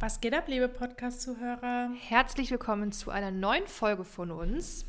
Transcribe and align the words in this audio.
Was 0.00 0.22
geht 0.22 0.32
ab, 0.32 0.48
liebe 0.48 0.66
Podcast-Zuhörer? 0.66 1.90
Herzlich 2.08 2.50
willkommen 2.50 2.90
zu 2.90 3.10
einer 3.10 3.30
neuen 3.30 3.66
Folge 3.66 4.04
von 4.04 4.30
uns. 4.30 4.86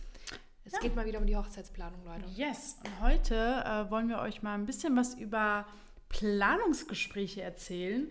Es 0.63 0.71
ja. 0.71 0.79
geht 0.79 0.95
mal 0.95 1.05
wieder 1.05 1.19
um 1.19 1.27
die 1.27 1.35
Hochzeitsplanung, 1.35 1.99
Leute. 2.05 2.23
Yes, 2.33 2.77
und 2.85 3.01
heute 3.01 3.35
äh, 3.35 3.91
wollen 3.91 4.07
wir 4.07 4.19
euch 4.19 4.41
mal 4.41 4.53
ein 4.53 4.65
bisschen 4.65 4.95
was 4.95 5.15
über 5.15 5.67
Planungsgespräche 6.07 7.41
erzählen. 7.41 8.09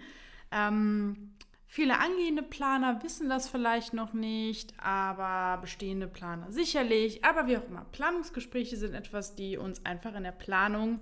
Ähm, 0.52 1.32
viele 1.66 1.98
angehende 1.98 2.42
Planer 2.42 3.02
wissen 3.02 3.30
das 3.30 3.48
vielleicht 3.48 3.94
noch 3.94 4.12
nicht, 4.12 4.74
aber 4.78 5.58
bestehende 5.62 6.06
Planer 6.06 6.52
sicherlich. 6.52 7.24
Aber 7.24 7.46
wie 7.46 7.56
auch 7.56 7.66
immer, 7.66 7.86
Planungsgespräche 7.92 8.76
sind 8.76 8.92
etwas, 8.92 9.34
die 9.34 9.56
uns 9.56 9.86
einfach 9.86 10.14
in 10.14 10.24
der 10.24 10.32
Planung, 10.32 11.00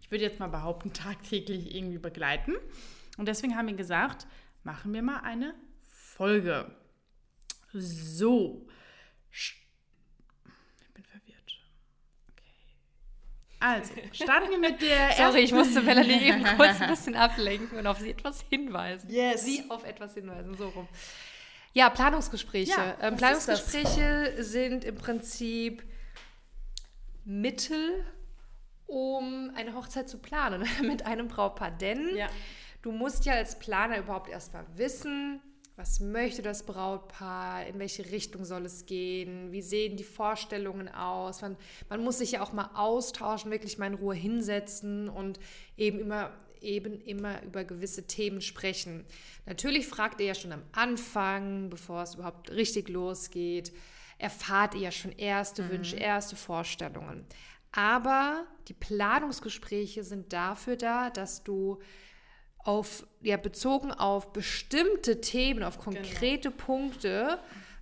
ich 0.00 0.12
würde 0.12 0.22
jetzt 0.22 0.38
mal 0.38 0.46
behaupten, 0.46 0.92
tagtäglich 0.92 1.74
irgendwie 1.74 1.98
begleiten. 1.98 2.52
Und 3.18 3.26
deswegen 3.26 3.56
haben 3.56 3.66
wir 3.66 3.74
gesagt, 3.74 4.28
machen 4.62 4.92
wir 4.92 5.02
mal 5.02 5.20
eine 5.20 5.54
Folge. 5.82 6.74
So. 7.72 8.66
Ich 9.30 9.66
bin 10.94 11.04
verwirrt. 11.04 11.60
Okay. 12.32 12.44
Also, 13.60 13.92
starten 14.12 14.50
wir 14.50 14.58
mit 14.58 14.82
der 14.82 14.96
ersten. 14.96 15.22
Sorry, 15.22 15.40
ich 15.40 15.52
musste 15.52 15.82
Melanie 15.82 16.22
eben 16.28 16.44
kurz 16.56 16.80
ein 16.80 16.90
bisschen 16.90 17.14
ablenken 17.14 17.78
und 17.78 17.86
auf 17.86 17.98
sie 17.98 18.10
etwas 18.10 18.44
hinweisen. 18.50 19.10
Yes. 19.10 19.44
Sie 19.44 19.64
auf 19.68 19.84
etwas 19.84 20.14
hinweisen, 20.14 20.56
so 20.56 20.68
rum. 20.68 20.88
Ja, 21.72 21.88
Planungsgespräche. 21.88 22.72
Ja, 22.72 22.96
ähm, 23.00 23.16
Planungsgespräche 23.16 24.42
sind 24.42 24.84
im 24.84 24.96
Prinzip 24.96 25.84
Mittel, 27.24 28.04
um 28.86 29.52
eine 29.54 29.74
Hochzeit 29.74 30.08
zu 30.08 30.18
planen 30.18 30.68
mit 30.82 31.06
einem 31.06 31.28
Brautpaar. 31.28 31.70
Denn 31.70 32.16
ja. 32.16 32.28
Du 32.82 32.92
musst 32.92 33.24
ja 33.24 33.34
als 33.34 33.58
Planer 33.58 33.98
überhaupt 33.98 34.28
erstmal 34.28 34.64
wissen, 34.76 35.40
was 35.76 36.00
möchte 36.00 36.42
das 36.42 36.64
Brautpaar, 36.64 37.66
in 37.66 37.78
welche 37.78 38.10
Richtung 38.10 38.44
soll 38.44 38.66
es 38.66 38.84
gehen, 38.84 39.50
wie 39.50 39.62
sehen 39.62 39.96
die 39.96 40.04
Vorstellungen 40.04 40.88
aus. 40.88 41.40
Man, 41.40 41.56
man 41.88 42.04
muss 42.04 42.18
sich 42.18 42.32
ja 42.32 42.42
auch 42.42 42.52
mal 42.52 42.70
austauschen, 42.74 43.50
wirklich 43.50 43.78
mal 43.78 43.86
in 43.86 43.94
Ruhe 43.94 44.14
hinsetzen 44.14 45.08
und 45.08 45.40
eben 45.76 45.98
immer 45.98 46.32
eben 46.60 47.00
immer 47.00 47.42
über 47.42 47.64
gewisse 47.64 48.06
Themen 48.06 48.42
sprechen. 48.42 49.06
Natürlich 49.46 49.86
fragt 49.86 50.20
ihr 50.20 50.26
ja 50.26 50.34
schon 50.34 50.52
am 50.52 50.62
Anfang, 50.72 51.70
bevor 51.70 52.02
es 52.02 52.16
überhaupt 52.16 52.50
richtig 52.50 52.90
losgeht, 52.90 53.72
erfahrt 54.18 54.74
ihr 54.74 54.82
ja 54.82 54.90
schon 54.90 55.12
erste 55.12 55.62
mhm. 55.62 55.70
Wünsche, 55.70 55.96
erste 55.96 56.36
Vorstellungen. 56.36 57.24
Aber 57.72 58.46
die 58.68 58.74
Planungsgespräche 58.74 60.04
sind 60.04 60.32
dafür 60.32 60.76
da, 60.76 61.08
dass 61.10 61.44
du 61.44 61.78
auf, 62.64 63.06
ja, 63.20 63.36
bezogen 63.36 63.90
auf 63.92 64.32
bestimmte 64.32 65.20
Themen, 65.20 65.62
auf 65.62 65.78
konkrete 65.78 66.50
genau. 66.50 66.64
Punkte, 66.64 67.38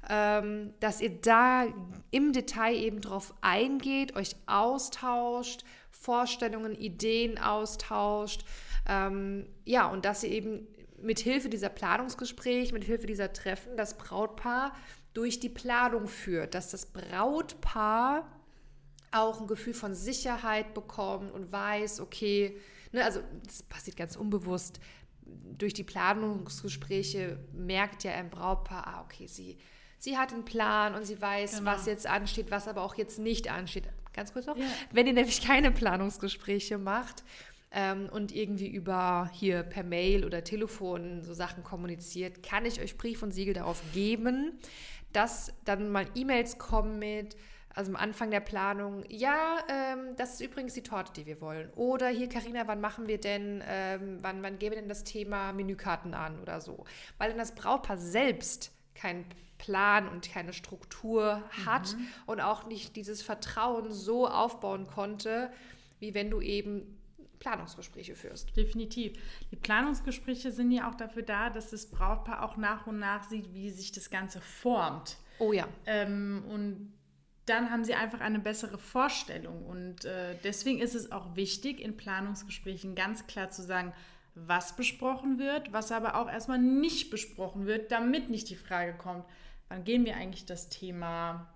ähm, 0.09 0.73
dass 0.81 1.01
ihr 1.01 1.21
da 1.21 1.67
im 2.11 2.33
Detail 2.33 2.75
eben 2.75 3.01
drauf 3.01 3.35
eingeht, 3.41 4.17
euch 4.17 4.37
austauscht, 4.47 5.65
Vorstellungen, 5.91 6.75
Ideen 6.75 7.39
austauscht. 7.39 8.45
Ähm, 8.89 9.47
ja, 9.65 9.89
und 9.89 10.05
dass 10.05 10.23
ihr 10.23 10.31
eben 10.31 10.67
mit 11.01 11.21
Hilfe 11.21 11.49
dieser 11.49 11.69
Planungsgespräche, 11.69 12.73
mit 12.73 12.85
Hilfe 12.85 13.07
dieser 13.07 13.33
Treffen 13.33 13.77
das 13.77 13.99
Brautpaar 13.99 14.73
durch 15.15 15.41
die 15.41 15.49
Planung 15.49 16.07
führt, 16.07 16.55
dass 16.55 16.71
das 16.71 16.87
Brautpaar 16.87 18.27
auch 19.11 19.41
ein 19.41 19.47
Gefühl 19.47 19.75
von 19.75 19.95
Sicherheit 19.95 20.75
bekommt 20.75 21.33
und 21.33 21.51
weiß, 21.51 22.01
okay, 22.01 22.57
ne, 22.93 23.05
also 23.05 23.21
das 23.45 23.63
passiert 23.63 23.97
ganz 23.97 24.17
unbewusst. 24.17 24.81
Durch 25.25 25.75
die 25.75 25.85
Planungsgespräche 25.85 27.39
merkt 27.53 28.05
ja 28.05 28.13
ein 28.13 28.31
Brautpaar, 28.31 28.87
ah, 28.87 29.03
okay, 29.03 29.27
sie, 29.27 29.59
sie 29.99 30.17
hat 30.17 30.33
einen 30.33 30.45
Plan 30.45 30.95
und 30.95 31.05
sie 31.05 31.21
weiß, 31.21 31.59
genau. 31.59 31.71
was 31.71 31.87
jetzt 31.87 32.07
ansteht, 32.07 32.51
was 32.51 32.67
aber 32.67 32.83
auch 32.83 32.95
jetzt 32.95 33.19
nicht 33.19 33.51
ansteht. 33.51 33.85
Ganz 34.15 34.33
kurz 34.33 34.47
noch, 34.47 34.57
ja. 34.57 34.65
wenn 34.91 35.07
ihr 35.07 35.13
nämlich 35.13 35.43
keine 35.43 35.71
Planungsgespräche 35.71 36.79
macht, 36.79 37.25
ähm, 37.71 38.09
und 38.11 38.35
irgendwie 38.35 38.69
über 38.69 39.31
hier 39.33 39.63
per 39.63 39.85
Mail 39.85 40.25
oder 40.25 40.45
Telefon 40.45 41.23
so 41.23 41.35
Sachen 41.35 41.63
kommuniziert, 41.63 42.43
kann 42.43 42.65
ich 42.65 42.81
euch 42.81 42.97
Brief 42.97 43.23
und 43.23 43.33
Siegel 43.33 43.55
darauf 43.55 43.83
geben, 43.93 44.59
dass 45.13 45.53
dann 45.65 45.91
mal 45.91 46.07
E-Mails 46.15 46.59
kommen 46.59 46.99
mit, 46.99 47.37
also 47.79 47.93
am 47.93 47.97
Anfang 47.97 48.33
der 48.33 48.41
Planung, 48.41 49.05
ja, 49.09 49.59
ähm, 49.69 50.17
das 50.17 50.35
ist 50.35 50.41
übrigens 50.41 50.75
die 50.75 50.83
Torte, 50.83 51.13
die 51.13 51.27
wir 51.27 51.41
wollen. 51.41 51.71
Oder 51.77 52.09
hier, 52.09 52.29
Karina, 52.29 52.67
wann 52.67 52.81
machen 52.81 53.07
wir 53.07 53.21
denn, 53.21 53.63
ähm, 53.69 54.19
wann, 54.21 54.43
wann 54.43 54.59
geben 54.59 54.75
wir 54.75 54.81
denn 54.81 54.89
das 54.89 55.05
Thema 55.05 55.53
Menükarten 55.53 56.13
an 56.13 56.41
oder 56.41 56.61
so? 56.61 56.85
Weil 57.19 57.29
dann 57.29 57.39
das 57.39 57.55
Brautpaar 57.55 57.97
selbst 57.97 58.73
keinen 58.97 59.27
Plan 59.59 60.09
und 60.09 60.29
keine 60.29 60.53
Struktur 60.53 61.45
hat 61.67 61.95
mhm. 61.95 62.09
und 62.27 62.41
auch 62.41 62.67
nicht 62.67 62.97
dieses 62.97 63.23
Vertrauen 63.23 63.93
so 63.93 64.27
aufbauen 64.27 64.89
konnte, 64.89 65.53
wie 66.01 66.15
wenn 66.15 66.31
du 66.31 66.41
eben 66.41 66.99
Planungsgespräche 67.39 68.17
führst. 68.17 68.57
Definitiv. 68.57 69.17
Die 69.53 69.57
Planungsgespräche 69.57 70.51
sind 70.51 70.73
ja 70.73 70.91
auch 70.91 70.97
dafür 70.97 71.23
da, 71.23 71.49
dass 71.49 71.71
das 71.71 71.87
Brautpaar 71.87 72.43
auch 72.43 72.57
nach 72.57 72.89
und 72.89 72.99
nach 72.99 73.23
sieht, 73.23 73.55
wie 73.55 73.71
sich 73.71 73.93
das 73.93 74.11
Ganze 74.11 74.41
formt. 74.41 75.17
Oh 75.39 75.53
ja. 75.53 75.69
Ähm, 75.87 76.43
und 76.49 76.98
dann 77.49 77.71
haben 77.71 77.85
sie 77.85 77.95
einfach 77.95 78.21
eine 78.21 78.39
bessere 78.39 78.79
Vorstellung. 78.79 79.65
Und 79.65 80.05
äh, 80.05 80.37
deswegen 80.45 80.81
ist 80.81 80.95
es 80.95 81.13
auch 81.13 81.37
wichtig, 81.37 81.81
in 81.81 81.97
Planungsgesprächen 81.97 82.95
ganz 82.95 83.27
klar 83.27 83.51
zu 83.51 83.63
sagen, 83.63 83.93
was 84.35 84.77
besprochen 84.77 85.39
wird, 85.39 85.73
was 85.73 85.91
aber 85.91 86.15
auch 86.15 86.29
erstmal 86.29 86.59
nicht 86.59 87.11
besprochen 87.11 87.67
wird, 87.67 87.91
damit 87.91 88.31
nicht 88.31 88.49
die 88.51 88.57
Frage 88.57 88.95
kommt, 88.97 89.25
wann 89.69 89.85
gehen 89.85 90.05
wir 90.05 90.17
eigentlich 90.17 90.47
das 90.47 90.69
Thema 90.69 91.53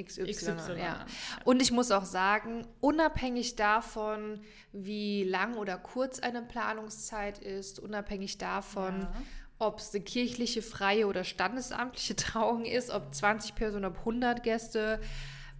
XY, 0.00 0.30
XY 0.30 0.78
ja. 0.78 1.04
Und 1.44 1.60
ich 1.60 1.72
muss 1.72 1.90
auch 1.90 2.04
sagen, 2.04 2.68
unabhängig 2.78 3.56
davon, 3.56 4.40
wie 4.72 5.24
lang 5.24 5.56
oder 5.56 5.76
kurz 5.76 6.20
eine 6.20 6.42
Planungszeit 6.42 7.38
ist, 7.38 7.80
unabhängig 7.80 8.38
davon, 8.38 9.00
ja 9.00 9.12
ob 9.58 9.78
es 9.78 9.94
eine 9.94 10.04
kirchliche, 10.04 10.62
freie 10.62 11.06
oder 11.06 11.24
standesamtliche 11.24 12.16
Trauung 12.16 12.64
ist, 12.64 12.90
ob 12.90 13.14
20 13.14 13.54
Personen, 13.54 13.84
ob 13.84 13.98
100 13.98 14.42
Gäste. 14.42 15.00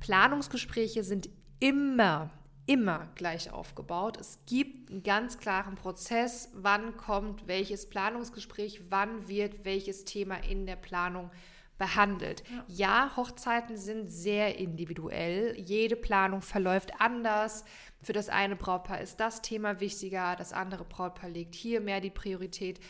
Planungsgespräche 0.00 1.03
sind 1.03 1.28
immer, 1.59 2.31
immer 2.66 3.09
gleich 3.16 3.50
aufgebaut. 3.50 4.16
Es 4.16 4.38
gibt 4.47 4.91
einen 4.91 5.03
ganz 5.03 5.38
klaren 5.38 5.75
Prozess, 5.75 6.50
wann 6.54 6.97
kommt 6.97 7.48
welches 7.48 7.88
Planungsgespräch, 7.88 8.82
wann 8.91 9.26
wird 9.28 9.64
welches 9.64 10.04
Thema 10.04 10.36
in 10.36 10.66
der 10.66 10.76
Planung 10.76 11.30
behandelt. 11.78 12.42
Ja. 12.50 12.65
ja, 12.66 13.16
Hochzeiten 13.16 13.76
sind 13.76 14.09
sehr 14.10 14.59
individuell. 14.59 15.54
Jede 15.59 15.97
Planung 15.97 16.42
verläuft 16.42 17.00
anders. 17.00 17.65
Für 18.03 18.12
das 18.12 18.28
eine 18.28 18.56
Brautpaar 18.56 19.00
ist 19.00 19.19
das 19.20 19.42
Thema 19.42 19.80
wichtiger, 19.80 20.36
das 20.36 20.53
andere 20.53 20.84
Brautpaar 20.84 21.30
legt 21.30 21.54
hier 21.54 21.80
mehr 21.80 22.00
die 22.00 22.10
Priorität. 22.10 22.80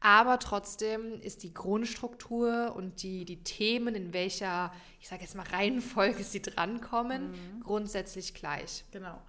Aber 0.00 0.38
trotzdem 0.38 1.20
ist 1.20 1.42
die 1.42 1.54
Grundstruktur 1.54 2.74
und 2.76 3.02
die, 3.02 3.24
die 3.24 3.42
Themen, 3.42 3.94
in 3.94 4.12
welcher, 4.12 4.72
ich 5.00 5.08
sage 5.08 5.22
jetzt 5.22 5.34
mal, 5.34 5.46
Reihenfolge 5.46 6.22
sie 6.22 6.42
drankommen, 6.42 7.30
mhm. 7.30 7.60
grundsätzlich 7.62 8.34
gleich. 8.34 8.84
Genau. 8.92 9.20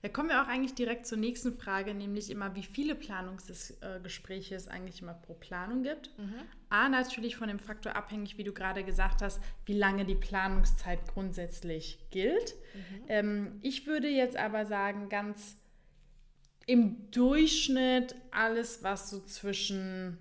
Da 0.00 0.08
kommen 0.08 0.28
wir 0.28 0.40
auch 0.40 0.46
eigentlich 0.46 0.74
direkt 0.74 1.06
zur 1.06 1.18
nächsten 1.18 1.58
Frage, 1.58 1.92
nämlich 1.92 2.30
immer, 2.30 2.54
wie 2.54 2.62
viele 2.62 2.94
Planungsgespräche 2.94 4.54
es 4.54 4.68
eigentlich 4.68 5.02
immer 5.02 5.14
pro 5.14 5.34
Planung 5.34 5.82
gibt. 5.82 6.16
Mhm. 6.16 6.34
A, 6.68 6.88
natürlich 6.88 7.34
von 7.34 7.48
dem 7.48 7.58
Faktor 7.58 7.96
abhängig, 7.96 8.38
wie 8.38 8.44
du 8.44 8.52
gerade 8.52 8.84
gesagt 8.84 9.22
hast, 9.22 9.40
wie 9.66 9.72
lange 9.72 10.04
die 10.04 10.14
Planungszeit 10.14 11.00
grundsätzlich 11.08 11.98
gilt. 12.10 12.54
Mhm. 12.74 13.04
Ähm, 13.08 13.58
ich 13.60 13.88
würde 13.88 14.08
jetzt 14.08 14.36
aber 14.36 14.66
sagen, 14.66 15.08
ganz 15.08 15.57
im 16.68 17.10
Durchschnitt 17.10 18.14
alles, 18.30 18.82
was 18.82 19.08
so 19.08 19.20
zwischen 19.20 20.18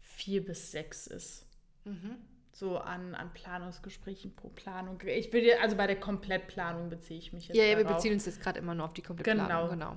vier 0.00 0.42
bis 0.44 0.72
sechs 0.72 1.06
ist. 1.06 1.46
Mhm. 1.84 2.16
So 2.50 2.78
an, 2.78 3.14
an 3.14 3.30
Planungsgesprächen 3.32 4.34
pro 4.34 4.48
Planung. 4.48 4.98
Ich 5.06 5.30
will 5.32 5.52
also 5.60 5.76
bei 5.76 5.86
der 5.86 6.00
Komplettplanung 6.00 6.88
beziehe 6.88 7.18
ich 7.18 7.32
mich 7.32 7.48
jetzt. 7.48 7.56
Ja, 7.56 7.64
ja 7.64 7.76
wir 7.76 7.84
beziehen 7.84 8.14
uns 8.14 8.24
jetzt 8.24 8.40
gerade 8.40 8.58
immer 8.58 8.74
nur 8.74 8.86
auf 8.86 8.94
die 8.94 9.02
Komplettplanung. 9.02 9.70
Genau. 9.70 9.96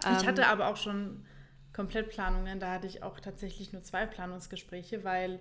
genau. 0.00 0.18
Ich 0.18 0.26
hatte 0.26 0.42
ähm, 0.42 0.48
aber 0.48 0.68
auch 0.68 0.76
schon 0.76 1.24
Komplettplanungen, 1.72 2.58
da 2.58 2.72
hatte 2.72 2.88
ich 2.88 3.04
auch 3.04 3.20
tatsächlich 3.20 3.72
nur 3.72 3.82
zwei 3.82 4.06
Planungsgespräche, 4.06 5.04
weil 5.04 5.38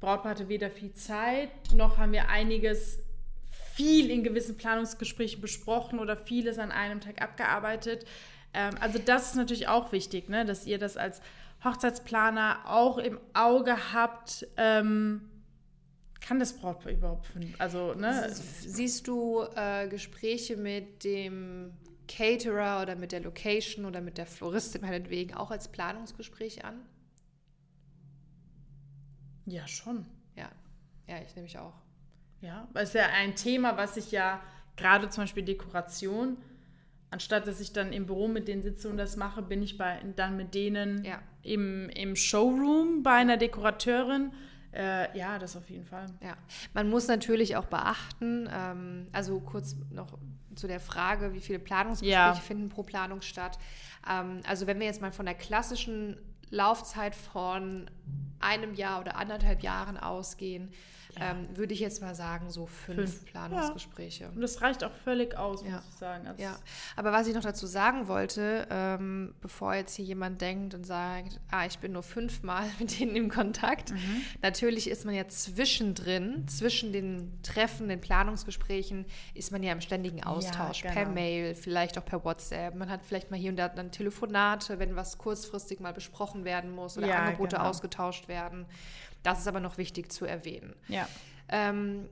Brautpaar 0.00 0.32
hatte 0.32 0.48
weder 0.50 0.70
viel 0.70 0.92
Zeit, 0.92 1.72
noch 1.74 1.96
haben 1.96 2.12
wir 2.12 2.28
einiges 2.28 3.05
viel 3.76 4.10
in 4.10 4.24
gewissen 4.24 4.56
Planungsgesprächen 4.56 5.40
besprochen 5.40 5.98
oder 5.98 6.16
vieles 6.16 6.58
an 6.58 6.72
einem 6.72 7.00
Tag 7.00 7.20
abgearbeitet. 7.20 8.06
Ähm, 8.54 8.74
also 8.80 8.98
das 8.98 9.28
ist 9.28 9.36
natürlich 9.36 9.68
auch 9.68 9.92
wichtig, 9.92 10.28
ne? 10.28 10.46
dass 10.46 10.66
ihr 10.66 10.78
das 10.78 10.96
als 10.96 11.20
Hochzeitsplaner 11.62 12.60
auch 12.64 12.96
im 12.96 13.20
Auge 13.34 13.92
habt. 13.92 14.46
Ähm, 14.56 15.28
kann 16.20 16.40
das 16.40 16.54
Brautpaar 16.54 16.92
überhaupt 16.92 17.26
finden? 17.26 17.54
Also, 17.58 17.94
ne? 17.94 18.28
Siehst 18.32 19.06
du 19.06 19.44
äh, 19.54 19.86
Gespräche 19.88 20.56
mit 20.56 21.04
dem 21.04 21.72
Caterer 22.08 22.82
oder 22.82 22.96
mit 22.96 23.12
der 23.12 23.20
Location 23.20 23.84
oder 23.84 24.00
mit 24.00 24.16
der 24.18 24.26
Floristin 24.26 24.80
meinetwegen 24.80 25.34
auch 25.34 25.50
als 25.50 25.68
Planungsgespräch 25.68 26.64
an? 26.64 26.80
Ja, 29.44 29.68
schon. 29.68 30.06
Ja, 30.34 30.50
ja, 31.06 31.20
ich 31.22 31.34
nehme 31.36 31.44
mich 31.44 31.58
auch. 31.58 31.74
Ja, 32.40 32.68
weil 32.72 32.84
es 32.84 32.90
ist 32.90 32.94
ja 32.96 33.06
ein 33.14 33.34
Thema, 33.34 33.76
was 33.76 33.96
ich 33.96 34.12
ja 34.12 34.40
gerade 34.76 35.08
zum 35.08 35.24
Beispiel 35.24 35.42
Dekoration, 35.44 36.36
anstatt 37.10 37.46
dass 37.46 37.60
ich 37.60 37.72
dann 37.72 37.92
im 37.92 38.06
Büro 38.06 38.28
mit 38.28 38.46
denen 38.48 38.62
sitze 38.62 38.88
und 38.88 38.96
das 38.98 39.16
mache, 39.16 39.42
bin 39.42 39.62
ich 39.62 39.78
bei, 39.78 40.00
dann 40.16 40.36
mit 40.36 40.54
denen 40.54 41.04
Ja. 41.04 41.20
im, 41.42 41.88
im 41.90 42.14
Showroom 42.16 43.02
bei 43.02 43.12
einer 43.14 43.36
Dekorateurin. 43.36 44.32
Äh, 44.72 45.16
ja, 45.16 45.38
das 45.38 45.56
auf 45.56 45.70
jeden 45.70 45.86
Fall. 45.86 46.06
Ja, 46.22 46.36
man 46.74 46.90
muss 46.90 47.08
natürlich 47.08 47.56
auch 47.56 47.64
beachten, 47.66 48.48
ähm, 48.52 49.06
also 49.12 49.40
kurz 49.40 49.76
noch 49.90 50.18
zu 50.54 50.66
der 50.66 50.80
Frage, 50.80 51.32
wie 51.32 51.40
viele 51.40 51.58
Planungsgespräche 51.58 52.12
Ja. 52.12 52.34
finden 52.34 52.68
pro 52.68 52.82
Planung 52.82 53.22
statt. 53.22 53.58
Ähm, 54.08 54.40
also 54.46 54.66
wenn 54.66 54.78
wir 54.78 54.86
jetzt 54.86 55.00
mal 55.00 55.12
von 55.12 55.24
der 55.24 55.34
klassischen 55.34 56.18
Laufzeit 56.50 57.14
von 57.14 57.90
einem 58.40 58.74
Jahr 58.74 59.00
oder 59.00 59.16
anderthalb 59.16 59.62
Jahren 59.62 59.96
ausgehen, 59.96 60.70
Ja. 61.18 61.30
ähm, 61.32 61.48
würde 61.56 61.72
ich 61.74 61.80
jetzt 61.80 62.00
mal 62.02 62.14
sagen, 62.14 62.50
so 62.50 62.66
fünf, 62.66 62.96
Fünf. 62.96 63.24
Planungsgespräche. 63.26 64.28
Und 64.34 64.40
das 64.40 64.60
reicht 64.62 64.84
auch 64.84 64.92
völlig 65.04 65.36
aus, 65.36 65.62
Ja. 65.62 65.76
muss 65.76 65.84
ich 65.90 65.96
sagen. 65.96 66.26
Also 66.26 66.42
Ja, 66.42 66.56
aber 66.96 67.12
was 67.12 67.26
ich 67.26 67.34
noch 67.34 67.42
dazu 67.42 67.66
sagen 67.66 68.08
wollte, 68.08 68.66
ähm, 68.70 69.34
bevor 69.40 69.74
jetzt 69.74 69.94
hier 69.94 70.04
jemand 70.04 70.40
denkt 70.40 70.74
und 70.74 70.84
sagt, 70.84 71.40
ah, 71.50 71.66
ich 71.66 71.78
bin 71.78 71.92
nur 71.92 72.02
fünfmal 72.02 72.64
mit 72.78 72.98
denen 73.00 73.16
im 73.16 73.28
Kontakt, 73.30 73.92
Mhm. 73.92 74.22
natürlich 74.42 74.88
ist 74.90 75.04
man 75.04 75.14
ja 75.14 75.26
zwischendrin, 75.28 76.46
zwischen 76.48 76.92
den 76.92 77.38
Treffen, 77.42 77.88
den 77.88 78.00
Planungsgesprächen, 78.00 79.06
ist 79.34 79.52
man 79.52 79.62
ja 79.62 79.72
im 79.72 79.80
ständigen 79.80 80.22
Austausch, 80.22 80.82
genau. 80.82 80.94
per 80.94 81.06
Mail, 81.08 81.54
vielleicht 81.54 81.98
auch 81.98 82.04
per 82.04 82.24
WhatsApp. 82.24 82.74
Man 82.74 82.90
hat 82.90 83.00
vielleicht 83.04 83.30
mal 83.30 83.36
hier 83.38 83.50
und 83.50 83.56
da 83.56 83.68
dann 83.68 83.90
Telefonate, 83.90 84.78
wenn 84.78 84.96
was 84.96 85.18
kurzfristig 85.18 85.80
mal 85.80 85.92
besprochen 85.92 86.44
werden 86.44 86.70
muss 86.74 86.96
oder 86.98 87.06
Ja, 87.08 87.16
Angebote 87.24 87.56
genau. 87.56 87.68
ausgetauscht 87.68 88.28
werden. 88.28 88.66
Das 89.26 89.40
ist 89.40 89.48
aber 89.48 89.58
noch 89.58 89.76
wichtig 89.76 90.12
zu 90.12 90.24
erwähnen. 90.24 90.72
Ja. 90.86 91.08
Ähm, 91.48 92.08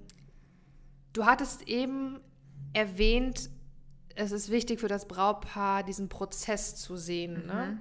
du 1.12 1.24
hattest 1.26 1.68
eben 1.68 2.18
erwähnt, 2.72 3.50
es 4.16 4.32
ist 4.32 4.50
wichtig 4.50 4.80
für 4.80 4.88
das 4.88 5.06
Brautpaar, 5.06 5.84
diesen 5.84 6.08
Prozess 6.08 6.74
zu 6.74 6.96
sehen. 6.96 7.46
Ne? 7.46 7.78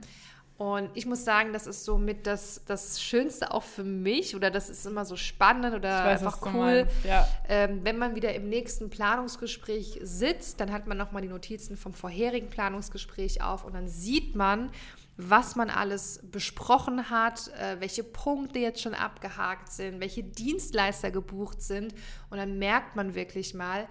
Und 0.58 0.92
ich 0.94 1.08
muss 1.08 1.26
sagen, 1.26 1.52
das 1.52 1.66
ist 1.66 1.84
so 1.84 1.98
mit 1.98 2.28
das, 2.28 2.62
das 2.68 3.02
Schönste 3.02 3.52
auch 3.52 3.64
für 3.64 3.84
mich 3.84 4.36
oder 4.36 4.52
das 4.52 4.70
ist 4.70 4.86
immer 4.86 5.04
so 5.04 5.16
spannend 5.16 5.74
oder 5.74 6.06
weiß, 6.06 6.22
einfach 6.22 6.54
cool. 6.54 6.88
ja. 7.04 7.28
Ähm, 7.50 7.80
wenn 7.84 7.98
man 7.98 8.16
wieder 8.16 8.36
im 8.36 8.50
nächsten 8.50 8.92
Planungsgespräch 8.92 10.00
sitzt, 10.04 10.60
dann 10.60 10.72
hat 10.72 10.86
man 10.86 10.96
nochmal 10.96 11.24
die 11.24 11.28
Notizen 11.28 11.76
vom 11.76 11.94
vorherigen 11.94 12.50
Planungsgespräch 12.50 13.42
auf 13.42 13.66
und 13.66 13.74
dann 13.74 13.88
sieht 13.88 14.36
man, 14.36 14.70
was 15.18 15.56
man 15.56 15.70
alles 15.70 16.20
besprochen 16.24 17.10
hat, 17.10 17.50
äh, 17.60 17.80
welche 17.80 18.04
Punkte 18.04 18.60
jetzt 18.60 18.82
schon 18.82 18.96
abgehakt 18.96 19.72
sind, 19.72 20.00
welche 20.00 20.24
Dienstleister 20.24 21.12
gebucht 21.12 21.62
sind. 21.62 21.94
Und 22.30 22.38
dann 22.38 22.58
merkt 22.58 22.96
man 22.96 23.14
wirklich 23.14 23.54
mal, 23.54 23.88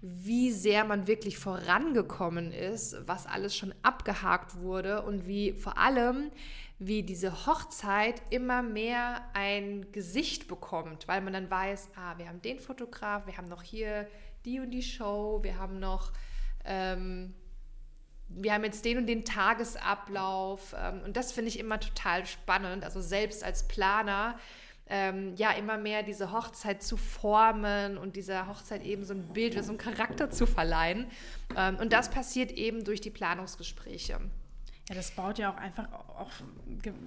wie 0.00 0.52
sehr 0.52 0.84
man 0.84 1.06
wirklich 1.06 1.38
vorangekommen 1.38 2.52
ist, 2.52 2.96
was 3.06 3.26
alles 3.26 3.56
schon 3.56 3.74
abgehakt 3.82 4.56
wurde 4.60 5.02
und 5.02 5.26
wie 5.26 5.52
vor 5.52 5.76
allem, 5.76 6.30
wie 6.78 7.02
diese 7.02 7.46
Hochzeit 7.46 8.22
immer 8.30 8.62
mehr 8.62 9.24
ein 9.34 9.90
Gesicht 9.90 10.46
bekommt, 10.46 11.08
weil 11.08 11.20
man 11.20 11.32
dann 11.32 11.50
weiß, 11.50 11.90
ah, 11.96 12.16
wir 12.16 12.28
haben 12.28 12.42
den 12.42 12.60
Fotograf, 12.60 13.26
wir 13.26 13.36
haben 13.36 13.48
noch 13.48 13.62
hier 13.62 14.06
die 14.44 14.60
und 14.60 14.70
die 14.70 14.82
Show, 14.82 15.40
wir 15.42 15.58
haben 15.58 15.80
noch, 15.80 16.12
ähm, 16.64 17.34
wir 18.28 18.52
haben 18.52 18.64
jetzt 18.64 18.84
den 18.84 18.98
und 18.98 19.06
den 19.06 19.24
Tagesablauf 19.24 20.74
ähm, 20.78 21.02
und 21.04 21.16
das 21.16 21.32
finde 21.32 21.48
ich 21.48 21.58
immer 21.58 21.80
total 21.80 22.26
spannend, 22.26 22.84
also 22.84 23.00
selbst 23.00 23.42
als 23.42 23.66
Planer 23.68 24.38
ähm, 24.90 25.34
ja 25.36 25.52
immer 25.52 25.76
mehr 25.76 26.02
diese 26.02 26.32
Hochzeit 26.32 26.82
zu 26.82 26.96
formen 26.96 27.98
und 27.98 28.16
dieser 28.16 28.46
Hochzeit 28.46 28.82
eben 28.82 29.04
so 29.04 29.14
ein 29.14 29.28
Bild 29.28 29.54
oder 29.54 29.62
so 29.62 29.70
einen 29.70 29.78
Charakter 29.78 30.30
zu 30.30 30.46
verleihen. 30.46 31.06
Ähm, 31.56 31.76
und 31.76 31.92
das 31.92 32.10
passiert 32.10 32.52
eben 32.52 32.84
durch 32.84 33.00
die 33.00 33.10
Planungsgespräche. 33.10 34.18
Ja, 34.88 34.94
das 34.94 35.10
baut 35.10 35.38
ja 35.38 35.52
auch 35.52 35.56
einfach 35.58 35.92
auch, 35.92 36.30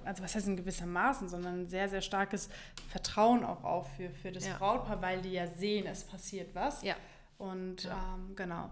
also 0.06 0.22
was 0.22 0.36
heißt 0.36 0.48
in 0.48 0.58
gewissermaßen, 0.58 1.28
sondern 1.28 1.62
ein 1.62 1.68
sehr, 1.68 1.90
sehr 1.90 2.02
starkes 2.02 2.50
Vertrauen 2.90 3.44
auch 3.44 3.64
auf 3.64 3.88
für, 3.96 4.12
für 4.12 4.32
das 4.32 4.46
Ja. 4.46 4.58
Brautpaar, 4.58 5.02
weil 5.02 5.22
die 5.22 5.32
ja 5.32 5.48
sehen, 5.48 5.88
es 5.88 6.04
passiert 6.04 6.54
was. 6.54 6.84
Ja. 6.84 6.96
Und 7.40 7.86
ähm, 7.86 8.36
genau. 8.36 8.70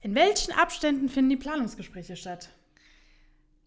In 0.00 0.14
welchen 0.14 0.52
Abständen 0.52 1.08
finden 1.08 1.30
die 1.30 1.36
Planungsgespräche 1.36 2.16
statt? 2.16 2.50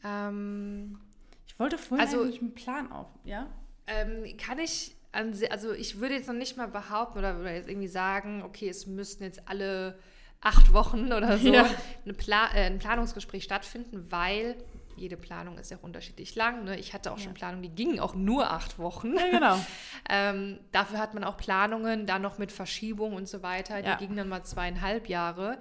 Ähm, 0.04 1.00
Ich 1.48 1.60
wollte 1.60 1.78
vorhin 1.78 2.08
Also- 2.08 2.22
eigentlich 2.24 2.42
einen 2.42 2.54
Plan 2.56 2.92
auf, 2.92 3.08
ja? 3.24 3.48
ähm, 3.86 4.24
kann 4.38 4.58
ich, 4.58 4.96
an, 5.12 5.34
also 5.52 5.74
ich 5.74 6.00
würde 6.00 6.16
jetzt 6.16 6.28
noch 6.28 6.34
nicht 6.34 6.56
mal 6.58 6.68
behaupten 6.68 7.20
oder, 7.20 7.40
oder 7.40 7.54
jetzt 7.54 7.68
irgendwie 7.70 7.88
sagen, 7.90 8.42
okay, 8.42 8.70
es 8.70 8.88
müssten 8.88 9.24
jetzt 9.26 9.48
alle 9.48 10.00
acht 10.40 10.74
Wochen 10.74 11.12
oder 11.14 11.38
so 11.38 11.54
Ja. 11.54 11.70
Pla 12.18 12.48
äh, 12.56 12.66
ein 12.66 12.80
Planungsgespräch 12.80 13.44
stattfinden, 13.44 14.12
weil 14.12 14.56
jede 14.96 15.18
Planung 15.18 15.58
ist 15.60 15.70
ja 15.72 15.78
auch 15.78 15.84
unterschiedlich 15.84 16.34
lang. 16.36 16.64
Ne? 16.64 16.80
Ich 16.80 16.94
hatte 16.94 17.12
auch 17.12 17.20
schon 17.20 17.34
Planungen, 17.34 17.64
die 17.64 17.70
gingen 17.76 18.00
auch 18.00 18.16
nur 18.16 18.50
acht 18.50 18.80
Wochen. 18.80 19.16
Ja, 19.16 19.30
genau. 19.30 19.60
Ähm, 20.10 20.60
dafür 20.72 20.98
hat 21.00 21.14
man 21.14 21.24
auch 21.24 21.38
Planungen, 21.38 22.06
dann 22.08 22.22
noch 22.24 22.38
mit 22.40 22.52
Verschiebung 22.52 23.14
und 23.14 23.28
so 23.30 23.44
weiter. 23.44 23.82
Die 23.82 23.88
Ja. 23.88 23.96
gingen 23.98 24.18
dann 24.18 24.28
mal 24.30 24.44
zweieinhalb 24.44 25.08
Jahre. 25.10 25.60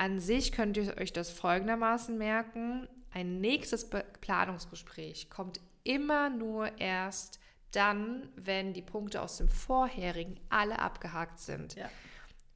An 0.00 0.18
sich 0.18 0.52
könnt 0.52 0.78
ihr 0.78 0.96
euch 0.96 1.12
das 1.12 1.28
folgendermaßen 1.28 2.16
merken. 2.16 2.88
Ein 3.10 3.42
nächstes 3.42 3.90
Planungsgespräch 4.22 5.28
kommt 5.28 5.60
immer 5.84 6.30
nur 6.30 6.80
erst 6.80 7.38
dann, 7.72 8.30
wenn 8.34 8.72
die 8.72 8.80
Punkte 8.80 9.20
aus 9.20 9.36
dem 9.36 9.48
vorherigen 9.48 10.40
alle 10.48 10.78
abgehakt 10.78 11.38
sind. 11.38 11.74
Ja. 11.74 11.90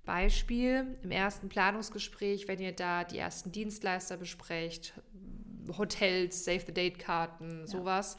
Beispiel 0.07 0.97
im 1.03 1.11
ersten 1.11 1.51
Planungsgespräch, 1.51 2.49
wenn 2.49 2.61
ihr 2.61 2.73
da 2.73 3.05
die 3.05 3.19
ersten 3.19 3.53
Dienstleister 3.53 4.17
besprecht, 4.17 4.95
Hotels, 5.77 6.47
Save-the-Date-Karten, 6.47 7.67
sowas. 7.67 8.17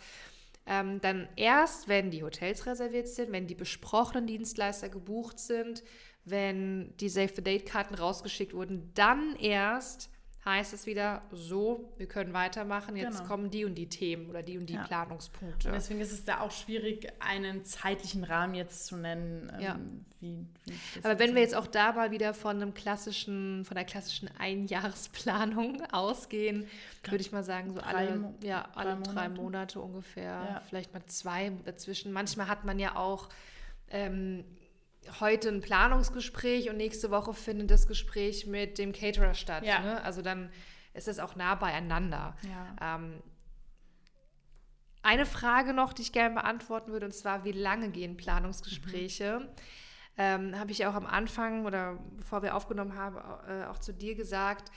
Ähm, 0.68 1.02
dann 1.02 1.28
erst, 1.36 1.88
wenn 1.88 2.12
die 2.12 2.22
Hotels 2.22 2.68
reserviert 2.68 3.08
sind, 3.08 3.32
wenn 3.32 3.48
die 3.48 3.56
besprochenen 3.56 4.28
Dienstleister 4.28 4.90
gebucht 4.90 5.40
sind, 5.40 5.82
wenn 6.26 6.96
die 6.98 7.10
Save-the-Date-Karten 7.10 7.96
rausgeschickt 7.96 8.54
wurden, 8.54 8.92
dann 8.96 9.36
erst 9.38 10.10
heißt 10.44 10.74
es 10.74 10.86
wieder 10.86 11.24
so, 11.32 11.92
wir 11.98 12.08
können 12.08 12.34
weitermachen, 12.34 12.96
jetzt 12.96 13.18
Genau. 13.18 13.28
kommen 13.28 13.50
die 13.50 13.66
und 13.66 13.74
die 13.74 13.90
Themen 13.90 14.30
oder 14.30 14.44
die 14.44 14.60
und 14.60 14.68
die 14.68 14.76
Ja. 14.76 14.84
Planungspunkte. 14.84 15.70
Und 15.70 15.74
deswegen 15.74 16.00
ist 16.02 16.12
es 16.12 16.24
da 16.24 16.42
auch 16.42 16.52
schwierig, 16.52 17.12
einen 17.20 17.66
zeitlichen 17.66 18.24
Rahmen 18.24 18.54
jetzt 18.54 18.86
zu 18.86 18.96
nennen. 18.96 19.52
ähm, 19.56 19.60
Ja. 19.60 19.80
Wie, 20.20 20.46
wie 20.66 20.74
Aber 21.04 21.18
wenn 21.18 21.34
wir 21.34 21.42
jetzt 21.42 21.56
auch 21.56 21.66
da 21.66 21.94
mal 21.94 22.12
wieder 22.12 22.36
von 22.36 22.58
einem 22.62 22.76
klassischen, 22.76 23.66
von 23.66 23.74
der 23.74 23.86
klassischen 23.86 24.30
Einjahresplanung 24.38 25.82
ausgehen, 25.92 26.68
würde 27.04 27.22
ich 27.22 27.32
mal 27.32 27.44
sagen, 27.44 27.74
so 27.74 27.80
Drei 27.80 27.88
alle, 27.88 28.34
ja, 28.44 28.70
drei 28.74 28.82
alle 28.82 29.02
drei 29.02 29.30
Monate. 29.30 29.42
Monate 29.42 29.82
ungefähr, 29.82 30.26
Ja. 30.26 30.62
vielleicht 30.70 30.94
mal 30.94 31.04
zwei 31.08 31.52
dazwischen. 31.66 32.12
Manchmal 32.12 32.48
hat 32.48 32.66
man 32.66 32.78
ja 32.78 32.96
auch 32.96 33.30
ähm, 33.90 34.44
heute 35.20 35.50
ein 35.50 35.62
Planungsgespräch 35.62 36.70
und 36.70 36.78
nächste 36.78 37.12
Woche 37.12 37.34
findet 37.34 37.72
das 37.72 37.88
Gespräch 37.88 38.48
mit 38.48 38.78
dem 38.78 38.92
Caterer 38.92 39.34
statt. 39.34 39.66
Ja. 39.66 39.80
Ne? 39.80 40.04
Also 40.04 40.22
dann 40.22 40.52
ist 40.94 41.08
es 41.08 41.20
auch 41.20 41.36
nah 41.36 41.56
beieinander. 41.56 42.36
Ja. 42.44 42.96
Ähm, 42.96 43.22
eine 45.04 45.26
Frage 45.26 45.74
noch, 45.74 45.94
die 45.94 46.02
ich 46.02 46.12
gerne 46.12 46.34
beantworten 46.34 46.92
würde, 46.92 47.06
und 47.06 47.14
zwar, 47.14 47.44
wie 47.44 47.52
lange 47.52 47.90
gehen 47.90 48.18
Planungsgespräche? 48.18 49.48
Ähm, 50.18 50.58
Habe 50.58 50.72
ich 50.72 50.86
auch 50.88 50.96
am 50.96 51.06
Anfang 51.06 51.66
oder 51.66 52.00
bevor 52.18 52.42
wir 52.42 52.56
aufgenommen 52.56 52.96
haben, 52.96 53.18
äh, 53.48 53.66
auch 53.66 53.78
zu 53.78 53.94
dir 53.94 54.16
gesagt, 54.16 54.72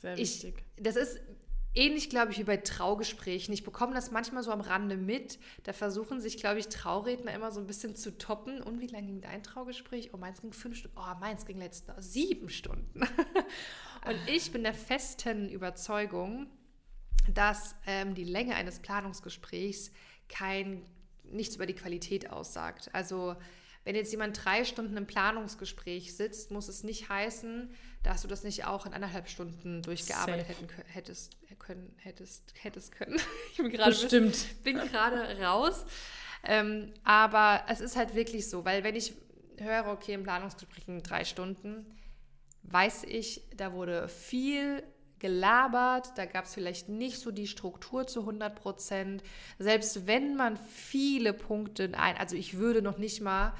Sehr 0.00 0.14
ich, 0.14 0.44
wichtig. 0.44 0.64
das 0.76 0.96
ist 0.96 1.20
ähnlich, 1.74 2.10
glaube 2.10 2.32
ich, 2.32 2.38
wie 2.38 2.44
bei 2.44 2.58
Traugesprächen. 2.58 3.52
Ich 3.54 3.64
bekomme 3.64 3.94
das 3.94 4.10
manchmal 4.10 4.42
so 4.42 4.50
am 4.50 4.60
Rande 4.60 4.96
mit. 4.96 5.38
Da 5.64 5.72
versuchen 5.72 6.20
sich, 6.20 6.36
glaube 6.36 6.58
ich, 6.58 6.68
Trauredner 6.68 7.32
immer 7.32 7.50
so 7.50 7.60
ein 7.60 7.66
bisschen 7.66 7.96
zu 7.96 8.16
toppen. 8.18 8.62
Und 8.62 8.80
wie 8.80 8.86
lange 8.86 9.06
ging 9.06 9.20
dein 9.20 9.42
Traugespräch? 9.42 10.10
Oh, 10.12 10.16
meins 10.16 10.40
ging 10.40 10.52
fünf 10.52 10.76
Stunden. 10.76 10.98
Oh, 10.98 11.18
meins 11.20 11.46
ging 11.46 11.58
letztes 11.58 11.86
Mal 11.86 12.02
sieben 12.02 12.48
Stunden. 12.48 13.00
Und 14.04 14.16
ich 14.26 14.50
bin 14.50 14.64
der 14.64 14.74
festen 14.74 15.48
Überzeugung, 15.48 16.48
dass 17.32 17.76
ähm, 17.86 18.14
die 18.14 18.24
Länge 18.24 18.56
eines 18.56 18.80
Planungsgesprächs 18.80 19.92
kein, 20.28 20.84
nichts 21.24 21.56
über 21.56 21.66
die 21.66 21.74
Qualität 21.74 22.30
aussagt. 22.30 22.90
Also 22.92 23.36
wenn 23.84 23.94
jetzt 23.96 24.12
jemand 24.12 24.44
drei 24.44 24.64
Stunden 24.64 24.96
im 24.96 25.06
Planungsgespräch 25.06 26.14
sitzt, 26.14 26.50
muss 26.50 26.68
es 26.68 26.84
nicht 26.84 27.08
heißen, 27.08 27.70
dass 28.02 28.22
du 28.22 28.28
das 28.28 28.44
nicht 28.44 28.64
auch 28.64 28.86
in 28.86 28.94
anderthalb 28.94 29.28
Stunden 29.28 29.82
durchgearbeitet 29.82 30.48
hätten, 30.48 30.68
hättest, 30.86 31.36
können, 31.58 31.94
hättest, 31.98 32.54
hättest 32.60 32.92
können. 32.92 33.18
Ich 33.52 33.58
bin 33.58 33.70
gerade 33.70 33.90
Bestimmt. 33.90 34.62
bin 34.62 34.78
gerade 34.78 35.40
raus. 35.40 35.84
Ähm, 36.44 36.92
aber 37.04 37.64
es 37.68 37.80
ist 37.80 37.96
halt 37.96 38.14
wirklich 38.14 38.48
so, 38.48 38.64
weil 38.64 38.82
wenn 38.82 38.96
ich 38.96 39.14
höre, 39.58 39.86
okay, 39.86 40.14
im 40.14 40.24
Planungsgespräch 40.24 40.88
in 40.88 41.02
drei 41.02 41.24
Stunden, 41.24 41.86
weiß 42.64 43.04
ich, 43.04 43.42
da 43.56 43.72
wurde 43.72 44.08
viel 44.08 44.82
gelabert, 45.22 46.08
da 46.16 46.26
gab 46.26 46.46
es 46.46 46.54
vielleicht 46.54 46.88
nicht 46.88 47.20
so 47.20 47.30
die 47.30 47.46
Struktur 47.46 48.08
zu 48.08 48.20
100 48.20 48.56
Prozent. 48.56 49.22
Selbst 49.58 50.08
wenn 50.08 50.34
man 50.34 50.56
viele 50.56 51.32
Punkte 51.32 51.92
ein, 51.96 52.16
also 52.16 52.34
ich 52.34 52.58
würde 52.58 52.82
noch 52.82 52.98
nicht 52.98 53.20
mal, 53.20 53.54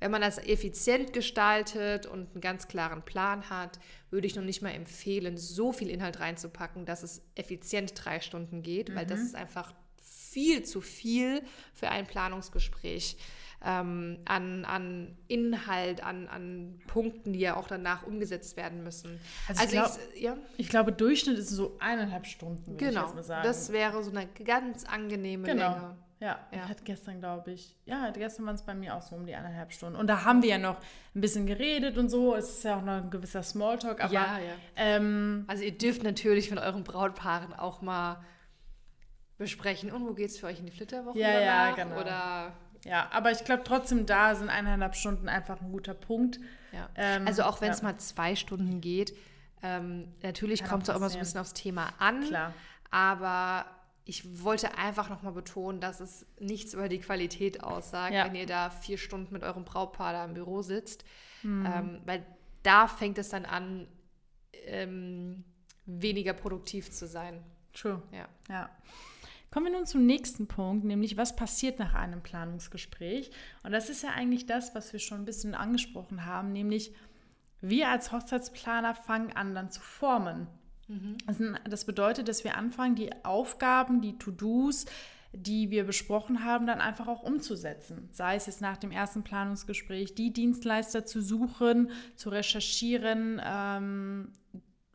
wenn 0.00 0.10
man 0.10 0.22
das 0.22 0.38
effizient 0.38 1.12
gestaltet 1.12 2.06
und 2.06 2.32
einen 2.32 2.40
ganz 2.40 2.68
klaren 2.68 3.02
Plan 3.02 3.48
hat, 3.50 3.78
würde 4.10 4.26
ich 4.26 4.34
noch 4.34 4.42
nicht 4.42 4.62
mal 4.62 4.70
empfehlen, 4.70 5.36
so 5.36 5.72
viel 5.72 5.90
Inhalt 5.90 6.20
reinzupacken, 6.20 6.86
dass 6.86 7.02
es 7.02 7.22
effizient 7.34 7.92
drei 7.94 8.20
Stunden 8.20 8.62
geht, 8.62 8.88
mhm. 8.88 8.96
weil 8.96 9.06
das 9.06 9.20
mhm. 9.20 9.26
ist 9.26 9.34
einfach 9.36 9.72
viel 9.98 10.64
zu 10.64 10.80
viel 10.80 11.42
für 11.74 11.90
ein 11.90 12.06
Planungsgespräch 12.06 13.16
ähm, 13.62 14.18
an, 14.24 14.64
an 14.64 15.18
Inhalt, 15.28 16.02
an, 16.02 16.28
an 16.28 16.80
Punkten, 16.86 17.32
die 17.32 17.40
ja 17.40 17.56
auch 17.56 17.68
danach 17.68 18.06
umgesetzt 18.06 18.56
werden 18.56 18.82
müssen. 18.82 19.20
Also, 19.48 19.60
also 19.62 19.76
ich, 19.76 19.82
glaub, 19.82 19.98
ich, 20.14 20.22
ja? 20.22 20.36
ich 20.56 20.68
glaube, 20.68 20.92
Durchschnitt 20.92 21.38
ist 21.38 21.50
so 21.50 21.76
eineinhalb 21.78 22.26
Stunden, 22.26 22.72
würde 22.72 22.86
genau, 22.86 23.08
ich 23.08 23.14
mal 23.14 23.22
sagen. 23.22 23.46
Das 23.46 23.70
wäre 23.72 24.02
so 24.02 24.10
eine 24.10 24.26
ganz 24.44 24.84
angenehme 24.84 25.46
genau. 25.46 25.74
Länge. 25.74 25.96
Ja, 26.20 26.38
ja. 26.52 26.68
hat 26.68 26.84
gestern, 26.84 27.18
glaube 27.18 27.52
ich, 27.52 27.74
ja, 27.86 28.10
gestern 28.10 28.44
waren 28.44 28.54
es 28.54 28.62
bei 28.62 28.74
mir 28.74 28.94
auch 28.94 29.00
so 29.00 29.16
um 29.16 29.24
die 29.24 29.34
eineinhalb 29.34 29.72
Stunden. 29.72 29.98
Und 29.98 30.06
da 30.06 30.24
haben 30.24 30.42
wir 30.42 30.50
ja 30.50 30.58
noch 30.58 30.76
ein 31.14 31.20
bisschen 31.22 31.46
geredet 31.46 31.96
und 31.96 32.10
so. 32.10 32.34
Es 32.34 32.50
ist 32.50 32.64
ja 32.64 32.76
auch 32.76 32.82
noch 32.82 32.92
ein 32.92 33.10
gewisser 33.10 33.42
Smalltalk. 33.42 34.04
Aber, 34.04 34.12
ja, 34.12 34.38
ja. 34.38 34.52
Ähm, 34.76 35.44
also 35.46 35.62
ihr 35.64 35.76
dürft 35.76 36.02
natürlich 36.02 36.50
mit 36.50 36.60
euren 36.60 36.84
Brautpaaren 36.84 37.54
auch 37.54 37.80
mal 37.80 38.22
besprechen. 39.38 39.90
Und 39.90 40.06
wo 40.06 40.12
geht 40.12 40.28
es 40.28 40.38
für 40.38 40.46
euch 40.46 40.58
in 40.58 40.66
die 40.66 40.72
Flitterwoche? 40.72 41.18
Ja, 41.18 41.32
danach? 41.32 41.78
ja, 41.78 41.84
genau. 41.84 42.00
Oder 42.00 42.52
ja, 42.84 43.08
aber 43.12 43.30
ich 43.30 43.44
glaube 43.44 43.62
trotzdem, 43.64 44.04
da 44.04 44.34
sind 44.34 44.50
eineinhalb 44.50 44.94
Stunden 44.94 45.28
einfach 45.28 45.60
ein 45.62 45.72
guter 45.72 45.94
Punkt. 45.94 46.38
Ja. 46.72 46.88
Ähm, 46.96 47.26
also 47.26 47.44
auch 47.44 47.62
wenn 47.62 47.70
es 47.70 47.78
ja. 47.80 47.84
mal 47.84 47.96
zwei 47.96 48.36
Stunden 48.36 48.82
geht, 48.82 49.16
ähm, 49.62 50.12
natürlich 50.22 50.64
kommt 50.64 50.84
es 50.84 50.90
auch 50.90 50.96
immer 50.96 51.08
so 51.08 51.16
ein 51.16 51.20
bisschen 51.20 51.40
aufs 51.40 51.54
Thema 51.54 51.94
an. 51.98 52.24
Klar. 52.24 52.54
Aber 52.90 53.64
ich 54.10 54.42
wollte 54.42 54.76
einfach 54.76 55.08
nochmal 55.08 55.32
betonen, 55.32 55.80
dass 55.80 56.00
es 56.00 56.26
nichts 56.40 56.74
über 56.74 56.88
die 56.88 56.98
Qualität 56.98 57.62
aussagt, 57.62 58.12
ja. 58.12 58.24
wenn 58.24 58.34
ihr 58.34 58.44
da 58.44 58.68
vier 58.68 58.98
Stunden 58.98 59.32
mit 59.32 59.44
eurem 59.44 59.64
Brautpaar 59.64 60.12
da 60.12 60.24
im 60.24 60.34
Büro 60.34 60.62
sitzt. 60.62 61.04
Mhm. 61.44 61.64
Ähm, 61.64 62.00
weil 62.06 62.26
da 62.64 62.88
fängt 62.88 63.18
es 63.18 63.28
dann 63.28 63.44
an, 63.44 63.86
ähm, 64.66 65.44
weniger 65.86 66.32
produktiv 66.32 66.90
zu 66.90 67.06
sein. 67.06 67.40
True. 67.72 68.02
Ja. 68.10 68.28
ja. 68.48 68.68
Kommen 69.52 69.66
wir 69.66 69.72
nun 69.72 69.86
zum 69.86 70.04
nächsten 70.06 70.48
Punkt, 70.48 70.84
nämlich 70.84 71.16
was 71.16 71.36
passiert 71.36 71.78
nach 71.78 71.94
einem 71.94 72.20
Planungsgespräch? 72.20 73.30
Und 73.62 73.70
das 73.70 73.90
ist 73.90 74.02
ja 74.02 74.10
eigentlich 74.10 74.44
das, 74.46 74.74
was 74.74 74.92
wir 74.92 74.98
schon 74.98 75.20
ein 75.20 75.24
bisschen 75.24 75.54
angesprochen 75.54 76.26
haben, 76.26 76.50
nämlich 76.50 76.92
wir 77.60 77.88
als 77.88 78.10
Hochzeitsplaner 78.10 78.96
fangen 78.96 79.30
an, 79.36 79.54
dann 79.54 79.70
zu 79.70 79.80
formen. 79.80 80.48
Mhm. 80.90 81.56
Das 81.68 81.84
bedeutet, 81.84 82.28
dass 82.28 82.44
wir 82.44 82.56
anfangen, 82.56 82.96
die 82.96 83.10
Aufgaben, 83.24 84.00
die 84.00 84.18
To-Dos, 84.18 84.86
die 85.32 85.70
wir 85.70 85.84
besprochen 85.84 86.44
haben, 86.44 86.66
dann 86.66 86.80
einfach 86.80 87.06
auch 87.06 87.22
umzusetzen. 87.22 88.08
Sei 88.10 88.34
es 88.34 88.46
jetzt 88.46 88.60
nach 88.60 88.76
dem 88.76 88.90
ersten 88.90 89.22
Planungsgespräch, 89.22 90.14
die 90.14 90.32
Dienstleister 90.32 91.06
zu 91.06 91.22
suchen, 91.22 91.90
zu 92.16 92.30
recherchieren, 92.30 93.40
ähm, 93.44 94.32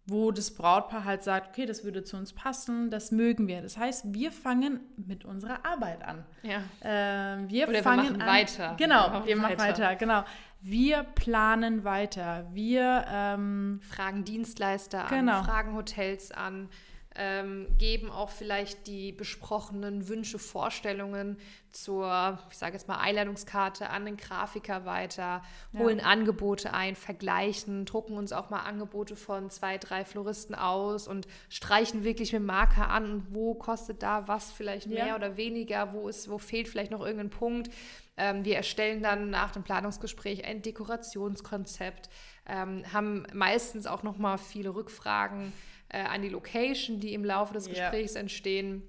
wo 0.08 0.32
das 0.32 0.52
Brautpaar 0.52 1.04
halt 1.04 1.24
sagt, 1.24 1.50
okay, 1.50 1.66
das 1.66 1.84
würde 1.84 2.04
zu 2.04 2.18
uns 2.18 2.34
passen, 2.34 2.92
das 2.92 3.12
mögen 3.12 3.48
wir. 3.48 3.62
Das 3.62 3.78
heißt, 3.78 4.14
wir 4.14 4.32
fangen 4.32 4.82
mit 4.98 5.26
unserer 5.26 5.66
Arbeit 5.66 6.04
an. 6.04 6.26
Ja. 6.44 6.60
Äh, 6.82 7.50
wir 7.50 7.68
Oder 7.68 7.82
fangen 7.82 8.04
wir 8.04 8.12
machen 8.12 8.22
an, 8.22 8.28
weiter. 8.28 8.76
Genau, 8.78 9.14
wir 9.14 9.26
wir 9.26 9.36
machen 9.38 9.58
weiter. 9.58 9.84
weiter. 9.84 9.96
Genau. 9.96 10.24
Wir 10.62 11.04
planen 11.04 11.84
weiter. 11.84 12.48
Wir 12.54 13.06
ähm, 13.08 13.80
fragen 13.82 14.24
Dienstleister 14.24 15.06
genau. 15.10 15.40
an, 15.40 15.46
fragen 15.46 15.76
Hotels 15.76 16.32
an 16.32 16.70
ähm, 17.18 17.68
geben 17.78 18.10
auch 18.10 18.30
vielleicht 18.30 18.88
die 18.88 19.12
besprochenen 19.12 20.08
Wünsche, 20.10 20.38
Vorstellungen 20.38 21.38
zur, 21.72 22.40
ich 22.50 22.58
sage 22.58 22.74
jetzt 22.74 22.88
mal, 22.88 22.98
Einladungskarte 22.98 23.90
an 23.90 24.06
den 24.06 24.18
Grafiker 24.18 24.86
weiter, 24.86 25.42
holen 25.78 26.00
ja. 26.00 26.06
Angebote 26.06 26.74
ein, 26.74 26.96
vergleichen, 26.96 27.86
drucken 27.86 28.18
uns 28.18 28.32
auch 28.32 28.50
mal 28.50 28.62
Angebote 28.62 29.16
von 29.16 29.50
zwei, 29.50 29.78
drei 29.78 30.06
Floristen 30.06 30.56
aus 30.56 31.08
und 31.08 31.28
streichen 31.50 32.04
wirklich 32.04 32.34
mit 32.34 32.44
Marker 32.44 32.90
an 32.90 33.12
und 33.12 33.36
wo 33.36 33.56
kostet 33.56 34.04
da 34.04 34.28
was 34.28 34.52
vielleicht 34.52 34.88
mehr 34.88 35.08
ja. 35.08 35.16
oder 35.16 35.38
weniger, 35.38 35.94
wo, 35.94 36.08
ist, 36.08 36.30
wo 36.30 36.38
fehlt 36.38 36.68
vielleicht 36.68 36.92
noch 36.92 37.02
irgendein 37.02 37.30
Punkt. 37.30 37.70
Ähm, 38.18 38.46
wir 38.46 38.56
erstellen 38.56 39.04
dann 39.04 39.30
nach 39.30 39.52
dem 39.52 39.64
Planungsgespräch 39.64 40.46
ein 40.46 40.62
Dekorationskonzept, 40.62 42.10
ähm, 42.48 42.84
haben 42.94 43.26
meistens 43.34 43.88
auch 43.88 44.04
noch 44.04 44.18
mal 44.18 44.38
viele 44.38 44.74
Rückfragen 44.76 45.52
äh, 45.90 46.00
an 46.00 46.22
die 46.22 46.30
Location, 46.30 47.00
die 47.00 47.14
im 47.14 47.24
Laufe 47.24 47.54
des 47.54 47.68
Gesprächs 47.68 48.14
yeah. 48.14 48.22
entstehen, 48.22 48.84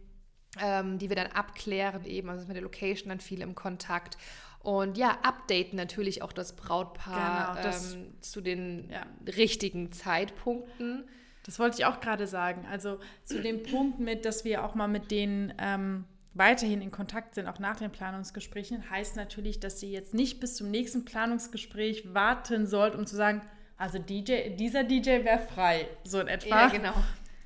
ähm, 0.61 0.99
die 0.99 1.09
wir 1.09 1.17
dann 1.17 1.29
abklären 1.29 2.05
eben, 2.05 2.29
also 2.29 2.47
mit 2.47 2.57
der 2.57 2.63
Location 2.63 3.11
dann 3.11 3.21
viel 3.21 3.41
im 3.41 3.55
Kontakt. 3.55 4.17
Und 4.61 4.99
ja, 4.99 5.19
updaten 5.23 5.77
natürlich 5.77 6.23
auch 6.23 6.33
das 6.33 6.57
Brautpaar 6.57 7.53
genau, 7.53 7.63
das, 7.63 7.95
ähm, 7.95 8.21
zu 8.21 8.41
den 8.41 8.91
ja. 8.91 9.07
richtigen 9.37 9.93
Zeitpunkten. 9.93 11.05
Das 11.45 11.61
wollte 11.61 11.79
ich 11.79 11.85
auch 11.85 12.01
gerade 12.01 12.27
sagen. 12.27 12.67
Also 12.69 12.99
zu 13.23 13.41
dem 13.41 13.63
Punkt 13.63 14.01
mit, 14.01 14.25
dass 14.25 14.45
wir 14.45 14.65
auch 14.65 14.75
mal 14.75 14.89
mit 14.89 15.13
denen 15.13 15.53
ähm, 15.59 16.05
weiterhin 16.35 16.83
in 16.83 16.91
Kontakt 16.91 17.37
sind, 17.37 17.47
auch 17.47 17.61
nach 17.61 17.77
den 17.77 17.93
Planungsgesprächen, 17.93 18.91
heißt 18.91 19.15
natürlich, 19.15 19.61
dass 19.61 19.79
sie 19.79 19.93
jetzt 19.93 20.15
nicht 20.15 20.41
bis 20.41 20.57
zum 20.57 20.71
nächsten 20.71 21.05
Planungsgespräch 21.05 22.13
warten 22.13 22.67
sollt, 22.67 22.97
um 22.97 23.07
zu 23.07 23.15
sagen, 23.15 23.43
also 23.79 23.99
DJ, 23.99 24.51
dieser 24.57 24.85
DJ 24.85 25.25
wäre 25.25 25.39
frei, 25.39 25.89
so 26.05 26.21
in 26.21 26.29
etwa. 26.29 26.49
Ja, 26.49 26.69
genau. 26.69 26.95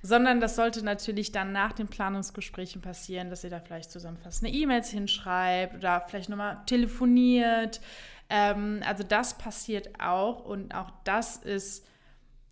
Sondern 0.02 0.40
das 0.40 0.56
sollte 0.56 0.82
natürlich 0.82 1.30
dann 1.32 1.52
nach 1.52 1.72
den 1.72 1.88
Planungsgesprächen 1.88 2.80
passieren, 2.80 3.28
dass 3.28 3.44
ihr 3.44 3.50
da 3.50 3.60
vielleicht 3.60 3.90
zusammenfassende 3.90 4.52
E-Mails 4.52 4.88
hinschreibt 4.90 5.74
oder 5.74 6.04
vielleicht 6.08 6.30
nochmal 6.30 6.58
telefoniert. 6.66 7.80
Ähm, 8.30 8.82
also 8.86 9.02
das 9.02 9.36
passiert 9.36 10.00
auch 10.00 10.44
und 10.44 10.74
auch 10.74 10.90
das 11.04 11.36
ist, 11.36 11.86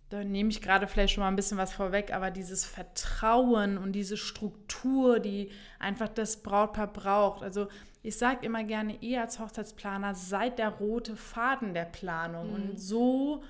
da 0.09 0.23
nehme 0.23 0.49
ich 0.49 0.61
gerade 0.61 0.87
vielleicht 0.87 1.13
schon 1.13 1.21
mal 1.21 1.29
ein 1.29 1.35
bisschen 1.35 1.57
was 1.57 1.73
vorweg, 1.73 2.13
aber 2.13 2.29
dieses 2.29 2.65
Vertrauen 2.65 3.77
und 3.77 3.93
diese 3.93 4.17
Struktur, 4.17 5.19
die 5.19 5.49
einfach 5.79 6.09
das 6.09 6.43
Brautpaar 6.43 6.91
braucht. 6.91 7.41
Also 7.41 7.67
ich 8.03 8.17
sage 8.17 8.45
immer 8.45 8.63
gerne, 8.63 8.97
ihr 9.01 9.21
als 9.21 9.39
Hochzeitsplaner 9.39 10.15
seid 10.15 10.59
der 10.59 10.69
rote 10.69 11.15
Faden 11.15 11.73
der 11.73 11.85
Planung. 11.85 12.49
Mhm. 12.49 12.53
Und 12.53 12.79
so 12.79 13.43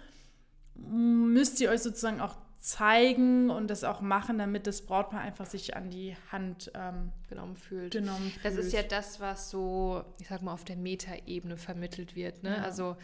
müsst 0.88 1.60
ihr 1.62 1.70
euch 1.70 1.82
sozusagen 1.82 2.22
auch 2.22 2.36
zeigen 2.60 3.50
und 3.50 3.70
das 3.70 3.84
auch 3.84 4.02
machen, 4.02 4.38
damit 4.38 4.68
das 4.68 4.82
Brautpaar 4.82 5.22
einfach 5.22 5.46
sich 5.46 5.78
an 5.78 5.90
die 5.90 6.16
Hand 6.32 6.72
ähm, 6.76 7.12
genommen, 7.30 7.56
fühlt. 7.56 7.92
genommen 7.94 8.30
fühlt. 8.32 8.46
Das 8.46 8.56
ist 8.56 8.74
ja 8.74 8.84
das, 8.84 9.20
was 9.22 9.50
so, 9.50 10.04
ich 10.20 10.28
sag 10.28 10.42
mal, 10.42 10.54
auf 10.54 10.66
der 10.66 10.76
Metaebene 10.76 11.58
vermittelt 11.58 12.16
wird. 12.16 12.44
Ne? 12.44 12.58
Ja. 12.58 12.64
Also 12.64 12.98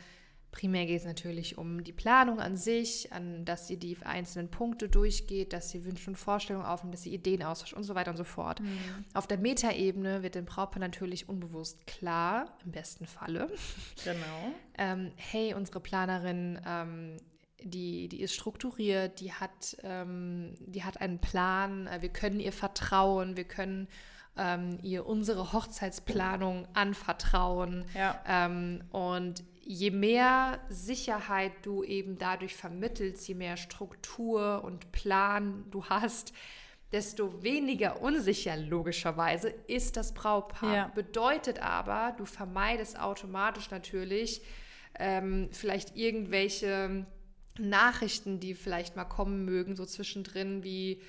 primär 0.51 0.85
geht 0.85 0.99
es 0.99 1.05
natürlich 1.05 1.57
um 1.57 1.83
die 1.83 1.93
Planung 1.93 2.39
an 2.39 2.57
sich, 2.57 3.13
an 3.13 3.45
dass 3.45 3.67
sie 3.67 3.77
die 3.77 3.97
einzelnen 4.03 4.49
Punkte 4.49 4.89
durchgeht, 4.89 5.53
dass 5.53 5.69
sie 5.69 5.85
Wünsche 5.85 6.09
und 6.09 6.17
Vorstellungen 6.17 6.65
aufnimmt, 6.65 6.93
dass 6.93 7.03
sie 7.03 7.13
Ideen 7.13 7.43
austauscht 7.43 7.73
und 7.73 7.83
so 7.83 7.95
weiter 7.95 8.11
und 8.11 8.17
so 8.17 8.23
fort. 8.25 8.59
Mhm. 8.59 9.05
Auf 9.13 9.27
der 9.27 9.37
Metaebene 9.37 10.21
wird 10.21 10.35
dem 10.35 10.45
Brautpaar 10.45 10.79
natürlich 10.79 11.29
unbewusst 11.29 11.87
klar, 11.87 12.57
im 12.65 12.71
besten 12.71 13.05
Falle. 13.05 13.47
Genau. 14.03 14.53
ähm, 14.77 15.11
hey, 15.15 15.53
unsere 15.53 15.79
Planerin 15.79 16.59
ähm, 16.65 17.17
die, 17.65 18.07
die 18.07 18.21
ist 18.21 18.35
strukturiert, 18.35 19.19
die 19.19 19.33
hat, 19.33 19.75
ähm, 19.83 20.53
die 20.59 20.83
hat 20.83 21.01
einen 21.01 21.19
Plan, 21.19 21.87
äh, 21.87 22.01
wir 22.01 22.09
können 22.09 22.39
ihr 22.39 22.53
vertrauen, 22.53 23.35
wir 23.35 23.43
können 23.43 23.87
ähm, 24.37 24.77
ihr 24.83 25.05
unsere 25.07 25.51
Hochzeitsplanung 25.51 26.67
anvertrauen. 26.73 27.85
Ja. 27.95 28.21
Ähm, 28.27 28.83
und 28.91 29.43
je 29.63 29.89
mehr 29.89 30.59
Sicherheit 30.69 31.53
du 31.63 31.83
eben 31.83 32.17
dadurch 32.19 32.55
vermittelst, 32.55 33.27
je 33.27 33.33
mehr 33.33 33.57
Struktur 33.57 34.63
und 34.63 34.91
Plan 34.91 35.65
du 35.71 35.85
hast, 35.85 36.33
desto 36.91 37.41
weniger 37.41 38.01
unsicher 38.01 38.55
logischerweise 38.57 39.49
ist 39.49 39.97
das 39.97 40.13
Brautpaar. 40.13 40.75
Ja. 40.75 40.87
Bedeutet 40.89 41.59
aber, 41.59 42.13
du 42.15 42.25
vermeidest 42.25 42.99
automatisch 42.99 43.71
natürlich 43.71 44.43
ähm, 44.99 45.49
vielleicht 45.51 45.97
irgendwelche 45.97 47.07
Nachrichten, 47.57 48.39
die 48.39 48.53
vielleicht 48.53 48.95
mal 48.95 49.05
kommen 49.05 49.45
mögen, 49.45 49.75
so 49.75 49.85
zwischendrin, 49.85 50.63
wie 50.63 51.01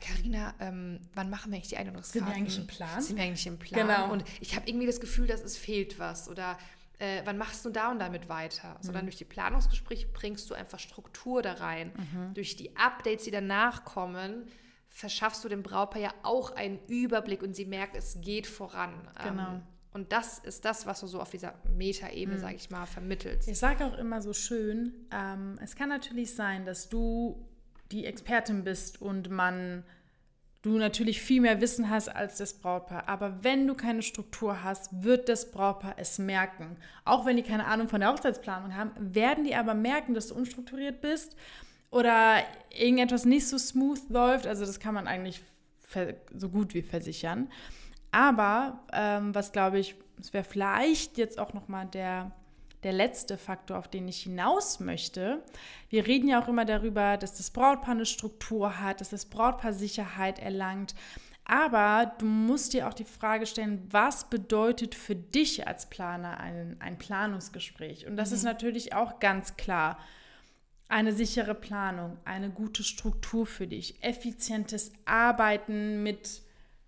Karina, 0.00 0.54
äh, 0.58 0.68
ähm, 0.68 1.00
wann 1.14 1.30
machen 1.30 1.50
wir 1.50 1.56
eigentlich 1.56 1.70
die 1.70 1.78
Einladungskarten? 1.78 2.26
Sind 2.26 2.28
wir 2.28 2.36
eigentlich 2.36 2.58
im 2.58 2.66
Plan? 2.66 3.00
Sind 3.00 3.16
wir 3.16 3.24
eigentlich 3.24 3.46
im 3.46 3.58
Plan? 3.58 3.86
Genau. 3.86 4.12
Und 4.12 4.24
ich 4.40 4.54
habe 4.54 4.68
irgendwie 4.68 4.86
das 4.86 5.00
Gefühl, 5.00 5.26
dass 5.26 5.42
es 5.42 5.56
fehlt 5.56 5.98
was. 5.98 6.28
Oder 6.28 6.58
äh, 6.98 7.22
wann 7.24 7.38
machst 7.38 7.64
du 7.64 7.70
da 7.70 7.90
und 7.90 7.98
damit 7.98 8.28
weiter? 8.28 8.74
Mhm. 8.74 8.82
Sondern 8.82 9.06
durch 9.06 9.16
die 9.16 9.24
Planungsgespräche 9.24 10.08
bringst 10.08 10.50
du 10.50 10.54
einfach 10.54 10.78
Struktur 10.78 11.40
da 11.40 11.54
rein. 11.54 11.92
Mhm. 11.96 12.34
Durch 12.34 12.56
die 12.56 12.76
Updates, 12.76 13.24
die 13.24 13.30
danach 13.30 13.84
kommen, 13.84 14.46
verschaffst 14.88 15.42
du 15.42 15.48
dem 15.48 15.62
Brautpaar 15.62 16.02
ja 16.02 16.14
auch 16.22 16.54
einen 16.54 16.78
Überblick 16.86 17.42
und 17.42 17.56
sie 17.56 17.64
merkt, 17.64 17.96
es 17.96 18.20
geht 18.20 18.46
voran. 18.46 19.08
Genau. 19.22 19.54
Ähm, 19.54 19.62
und 19.96 20.12
das 20.12 20.38
ist 20.40 20.66
das, 20.66 20.84
was 20.84 21.00
du 21.00 21.06
so 21.06 21.22
auf 21.22 21.30
dieser 21.30 21.54
Metaebene, 21.74 22.36
mhm. 22.36 22.40
sage 22.42 22.56
ich 22.56 22.68
mal, 22.68 22.84
vermittelst. 22.84 23.48
Ich 23.48 23.58
sage 23.58 23.86
auch 23.86 23.96
immer 23.96 24.20
so 24.20 24.34
schön, 24.34 24.92
ähm, 25.10 25.58
es 25.64 25.74
kann 25.74 25.88
natürlich 25.88 26.34
sein, 26.34 26.66
dass 26.66 26.90
du 26.90 27.42
die 27.90 28.04
Expertin 28.04 28.62
bist 28.62 29.00
und 29.00 29.30
man 29.30 29.84
du 30.60 30.76
natürlich 30.76 31.22
viel 31.22 31.40
mehr 31.40 31.62
Wissen 31.62 31.88
hast 31.88 32.08
als 32.08 32.36
das 32.36 32.52
Brautpaar. 32.54 33.08
Aber 33.08 33.42
wenn 33.42 33.66
du 33.66 33.74
keine 33.74 34.02
Struktur 34.02 34.62
hast, 34.62 35.02
wird 35.02 35.30
das 35.30 35.50
Brautpaar 35.50 35.94
es 35.96 36.18
merken. 36.18 36.76
Auch 37.06 37.24
wenn 37.24 37.36
die 37.36 37.42
keine 37.42 37.64
Ahnung 37.64 37.88
von 37.88 38.00
der 38.00 38.12
Hochzeitsplanung 38.12 38.76
haben, 38.76 38.90
werden 38.98 39.44
die 39.44 39.54
aber 39.54 39.72
merken, 39.72 40.12
dass 40.12 40.26
du 40.26 40.34
unstrukturiert 40.34 41.00
bist 41.00 41.36
oder 41.90 42.42
irgendetwas 42.68 43.24
nicht 43.24 43.48
so 43.48 43.56
smooth 43.56 44.10
läuft. 44.10 44.46
Also 44.46 44.66
das 44.66 44.78
kann 44.78 44.92
man 44.92 45.06
eigentlich 45.06 45.40
so 46.36 46.50
gut 46.50 46.74
wie 46.74 46.82
versichern. 46.82 47.48
Aber 48.16 48.80
ähm, 48.94 49.34
was 49.34 49.52
glaube 49.52 49.78
ich, 49.78 49.94
es 50.18 50.32
wäre 50.32 50.42
vielleicht 50.42 51.18
jetzt 51.18 51.38
auch 51.38 51.52
noch 51.52 51.68
mal 51.68 51.84
der 51.84 52.32
der 52.82 52.92
letzte 52.92 53.36
Faktor, 53.36 53.78
auf 53.78 53.88
den 53.88 54.06
ich 54.06 54.22
hinaus 54.22 54.78
möchte. 54.78 55.42
Wir 55.88 56.06
reden 56.06 56.28
ja 56.28 56.40
auch 56.40 56.46
immer 56.46 56.64
darüber, 56.64 57.16
dass 57.16 57.36
das 57.36 57.50
Brautpaar 57.50 57.94
eine 57.94 58.06
Struktur 58.06 58.80
hat, 58.80 59.00
dass 59.00 59.10
das 59.10 59.24
Brautpaar 59.24 59.72
Sicherheit 59.72 60.38
erlangt. 60.38 60.94
Aber 61.44 62.12
du 62.18 62.26
musst 62.26 62.74
dir 62.74 62.86
auch 62.86 62.94
die 62.94 63.04
Frage 63.04 63.46
stellen, 63.46 63.86
was 63.90 64.30
bedeutet 64.30 64.94
für 64.94 65.16
dich 65.16 65.66
als 65.66 65.90
Planer 65.90 66.38
ein, 66.38 66.76
ein 66.78 66.96
Planungsgespräch? 66.96 68.06
Und 68.06 68.16
das 68.16 68.30
mhm. 68.30 68.36
ist 68.36 68.42
natürlich 68.44 68.94
auch 68.94 69.18
ganz 69.18 69.56
klar. 69.56 69.98
Eine 70.88 71.12
sichere 71.12 71.56
Planung, 71.56 72.18
eine 72.24 72.50
gute 72.50 72.84
Struktur 72.84 73.46
für 73.46 73.66
dich, 73.66 74.00
effizientes 74.04 74.92
Arbeiten 75.06 76.04
mit, 76.04 76.42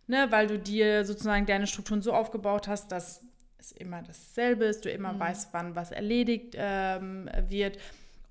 ne, 0.09 0.27
weil 0.31 0.47
du 0.49 0.59
dir 0.59 1.05
sozusagen 1.05 1.47
deine 1.47 1.67
Strukturen 1.67 2.03
so 2.03 2.12
aufgebaut 2.12 2.67
hast, 2.67 2.91
dass 2.91 3.23
es 3.59 3.73
immer 3.73 4.03
dasselbe 4.03 4.65
ist, 4.65 4.85
du 4.85 4.91
immer 4.91 5.12
mhm. 5.12 5.21
weißt, 5.21 5.49
wann 5.53 5.77
was 5.77 5.91
erledigt 5.91 6.55
ähm, 6.57 7.29
wird. 7.49 7.79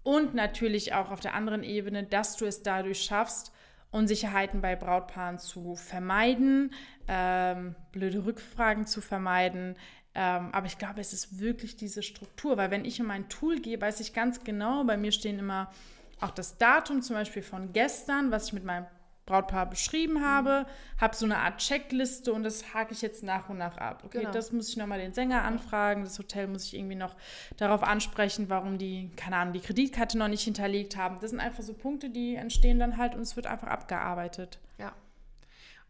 Und 0.04 0.34
natürlich 0.34 0.94
auch 0.94 1.12
auf 1.12 1.20
der 1.20 1.34
anderen 1.34 1.64
Ebene, 1.64 2.04
dass 2.04 2.38
du 2.38 2.46
es 2.46 2.64
dadurch 2.64 3.02
schaffst, 3.02 3.52
Unsicherheiten 3.92 4.62
bei 4.62 4.76
Brautpaaren 4.76 5.38
zu 5.38 5.76
vermeiden, 5.76 6.74
ähm, 7.08 7.76
blöde 7.92 8.26
Rückfragen 8.26 8.86
zu 8.86 9.02
vermeiden. 9.02 9.76
Ähm, 10.14 10.50
aber 10.52 10.66
ich 10.68 10.78
glaube, 10.78 11.00
es 11.00 11.14
ist 11.14 11.40
wirklich 11.40 11.78
diese 11.78 12.04
Struktur, 12.04 12.58
weil 12.58 12.72
wenn 12.72 12.86
ich 12.86 13.00
in 13.00 13.06
mein 13.06 13.30
Tool 13.30 13.60
gehe, 13.60 13.80
weiß 13.80 14.00
ich 14.00 14.14
ganz 14.14 14.44
genau, 14.44 14.84
bei 14.84 14.98
mir 14.98 15.12
stehen 15.12 15.40
immer 15.40 15.72
auch 16.20 16.32
das 16.32 16.58
Datum 16.58 17.02
zum 17.02 17.16
Beispiel 17.16 17.44
von 17.44 17.74
gestern, 17.74 18.32
was 18.32 18.48
ich 18.48 18.54
mit 18.54 18.64
meinem 18.64 18.88
Brautpaar 19.28 19.68
beschrieben 19.70 20.26
habe, 20.26 20.66
mhm. 20.66 21.02
habe 21.02 21.16
so 21.16 21.26
eine 21.26 21.38
Art 21.38 21.60
Checkliste 21.60 22.34
und 22.34 22.42
das 22.42 22.74
hake 22.74 22.94
ich 22.94 23.04
jetzt 23.04 23.22
nach 23.22 23.50
und 23.50 23.60
nach 23.60 23.78
ab. 23.78 24.02
Okay, 24.04 24.20
genau. 24.20 24.32
das 24.32 24.52
muss 24.52 24.70
ich 24.70 24.78
nochmal 24.78 24.98
den 24.98 25.14
Sänger 25.14 25.44
anfragen, 25.44 26.04
das 26.04 26.18
Hotel 26.18 26.48
muss 26.48 26.66
ich 26.66 26.76
irgendwie 26.76 26.96
noch 26.96 27.16
darauf 27.58 27.84
ansprechen, 27.84 28.50
warum 28.50 28.80
die, 28.80 29.12
keine 29.16 29.36
Ahnung, 29.36 29.54
die 29.54 29.60
Kreditkarte 29.60 30.18
noch 30.18 30.30
nicht 30.30 30.44
hinterlegt 30.44 30.98
haben. 30.98 31.20
Das 31.22 31.30
sind 31.30 31.40
einfach 31.40 31.62
so 31.62 31.76
Punkte, 31.76 32.10
die 32.10 32.36
entstehen 32.36 32.80
dann 32.80 32.98
halt 32.98 33.14
und 33.14 33.22
es 33.22 33.36
wird 33.36 33.46
einfach 33.46 33.68
abgearbeitet. 33.68 34.58
Ja. 34.80 34.94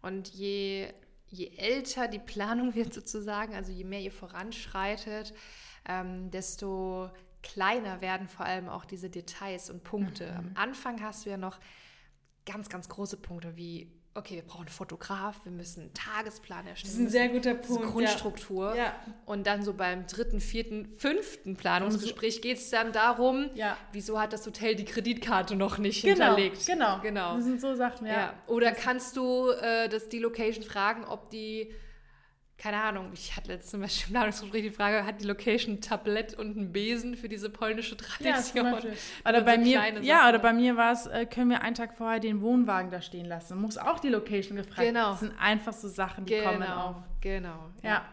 Und 0.02 0.28
je, 0.30 0.92
je 1.30 1.52
älter 1.58 2.08
die 2.08 2.20
Planung 2.20 2.76
wird 2.76 2.94
sozusagen, 2.94 3.56
also 3.56 3.72
je 3.72 3.86
mehr 3.86 4.02
ihr 4.02 4.12
voranschreitet, 4.12 5.34
ähm, 5.88 6.32
desto 6.32 7.10
kleiner 7.44 8.02
werden 8.02 8.28
vor 8.28 8.46
allem 8.46 8.68
auch 8.68 8.84
diese 8.84 9.10
Details 9.10 9.70
und 9.70 9.84
Punkte. 9.84 10.32
Mhm. 10.32 10.38
Am 10.38 10.52
Anfang 10.56 11.02
hast 11.02 11.26
du 11.26 11.30
ja 11.30 11.38
noch 11.38 11.60
ganz, 12.48 12.70
ganz 12.70 12.90
große 12.90 13.18
Punkte 13.18 13.56
wie, 13.56 13.92
okay, 14.16 14.36
wir 14.36 14.42
brauchen 14.42 14.62
einen 14.62 14.70
Fotograf, 14.70 15.44
wir 15.44 15.52
müssen 15.52 15.82
einen 15.82 15.94
Tagesplan 15.94 16.66
erstellen. 16.66 16.92
Das 16.92 17.00
ist 17.00 17.06
ein 17.06 17.10
sehr 17.10 17.30
guter 17.30 17.54
Punkt. 17.54 17.92
Grundstruktur. 17.92 18.76
Ja. 18.76 18.96
Und 19.26 19.46
dann 19.46 19.64
so 19.64 19.74
beim 19.74 20.08
dritten, 20.08 20.40
vierten, 20.40 20.88
fünften 20.98 21.56
Planungsgespräch 21.56 22.42
geht 22.42 22.58
es 22.58 22.70
dann 22.72 22.92
darum, 22.92 23.50
ja. 23.54 23.78
wieso 23.92 24.20
hat 24.20 24.34
das 24.34 24.46
Hotel 24.46 24.76
die 24.76 24.86
Kreditkarte 24.86 25.56
noch 25.56 25.78
nicht 25.78 26.04
genau, 26.04 26.36
hinterlegt? 26.36 26.66
Genau, 26.66 27.00
genau. 27.02 27.36
Das 27.36 27.44
sind 27.44 27.62
so 27.62 27.76
Sachen, 27.76 28.08
ja. 28.08 28.14
ja. 28.14 28.34
Oder 28.48 28.72
kannst 28.72 29.18
du 29.18 29.50
äh, 29.52 29.88
das, 29.88 30.10
die 30.10 30.20
Location 30.20 30.64
fragen, 30.64 31.06
ob 31.06 31.30
die 31.30 31.72
keine 32.58 32.82
Ahnung, 32.82 33.12
ich 33.14 33.36
hatte 33.36 33.50
letztens 33.50 33.72
zum 33.72 33.82
Beispiel 33.82 34.08
im 34.08 34.14
Planungsgespräch 34.14 34.64
die 34.64 34.72
Frage, 34.72 35.06
hat 35.06 35.22
die 35.22 35.26
Location 35.26 35.76
ein 35.76 35.82
Tablett 35.82 36.34
und 36.34 36.58
einen 36.58 36.72
Besen 36.72 37.16
für 37.16 37.30
diese 37.30 37.52
polnische 37.52 37.96
Tradition? 37.96 38.66
Ja, 38.66 38.80
oder 39.30 39.42
bei 39.42 39.56
so 39.56 39.62
mir, 39.62 40.02
ja, 40.02 40.28
oder 40.28 40.40
bei 40.40 40.54
mir 40.54 40.76
war 40.76 40.92
es, 40.92 41.06
äh, 41.06 41.28
können 41.28 41.52
wir 41.52 41.62
einen 41.62 41.76
Tag 41.76 41.94
vorher 41.94 42.20
den 42.20 42.42
Wohnwagen 42.42 42.90
da 42.90 43.02
stehen 43.02 43.26
lassen? 43.26 43.62
Muss 43.62 43.78
auch 43.78 44.00
die 44.00 44.10
Location 44.10 44.58
gefragt. 44.58 44.88
Genau. 44.88 45.12
Das 45.12 45.20
sind 45.20 45.34
einfach 45.40 45.74
so 45.74 45.88
Sachen, 45.88 46.26
die 46.26 46.34
genau, 46.34 46.52
kommen 46.52 46.64
auf. 46.64 46.96
Genau. 47.22 47.70
Ja. 47.84 47.90
ja. 47.90 48.06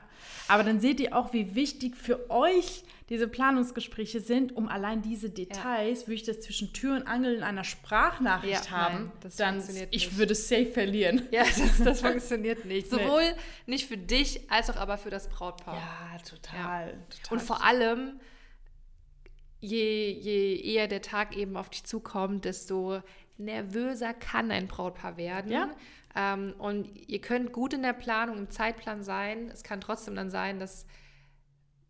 Aber 0.48 0.62
dann 0.62 0.80
seht 0.80 1.00
ihr 1.00 1.16
auch, 1.16 1.32
wie 1.32 1.54
wichtig 1.54 1.96
für 1.96 2.30
euch 2.30 2.84
diese 3.10 3.28
Planungsgespräche 3.28 4.20
sind, 4.20 4.56
um 4.56 4.68
allein 4.68 5.02
diese 5.02 5.28
Details, 5.28 6.02
ja. 6.02 6.06
würde 6.06 6.14
ich 6.14 6.22
das 6.22 6.40
zwischen 6.40 6.72
Tür 6.72 6.96
und 6.96 7.06
Angel 7.06 7.34
in 7.34 7.42
einer 7.42 7.64
Sprachnachricht 7.64 8.66
ja, 8.66 8.70
haben, 8.70 9.12
nein, 9.22 9.32
dann 9.36 9.58
ich 9.90 9.90
nicht. 9.90 10.16
würde 10.16 10.34
safe 10.34 10.66
verlieren. 10.66 11.28
Ja, 11.30 11.44
das, 11.44 11.84
das 11.84 12.00
funktioniert 12.02 12.64
nicht. 12.64 12.88
Sowohl 12.88 13.22
nee. 13.22 13.40
nicht 13.66 13.86
für 13.86 13.98
dich, 13.98 14.50
als 14.50 14.70
auch 14.70 14.76
aber 14.76 14.96
für 14.96 15.10
das 15.10 15.28
Brautpaar. 15.28 15.74
Ja, 15.74 16.18
total. 16.18 16.86
Ja. 16.88 16.92
total 16.92 17.38
und 17.38 17.42
vor 17.42 17.62
allem, 17.62 18.20
je, 19.60 20.10
je 20.10 20.56
eher 20.56 20.88
der 20.88 21.02
Tag 21.02 21.36
eben 21.36 21.58
auf 21.58 21.68
dich 21.68 21.84
zukommt, 21.84 22.46
desto 22.46 23.02
nervöser 23.36 24.14
kann 24.14 24.50
ein 24.50 24.66
Brautpaar 24.66 25.16
werden. 25.16 25.50
Ja. 25.50 25.70
Ähm, 26.14 26.54
und 26.58 26.86
ihr 27.08 27.20
könnt 27.20 27.52
gut 27.52 27.72
in 27.72 27.82
der 27.82 27.92
Planung, 27.92 28.38
im 28.38 28.50
Zeitplan 28.50 29.02
sein. 29.02 29.50
Es 29.52 29.62
kann 29.62 29.80
trotzdem 29.80 30.14
dann 30.14 30.30
sein, 30.30 30.60
dass 30.60 30.86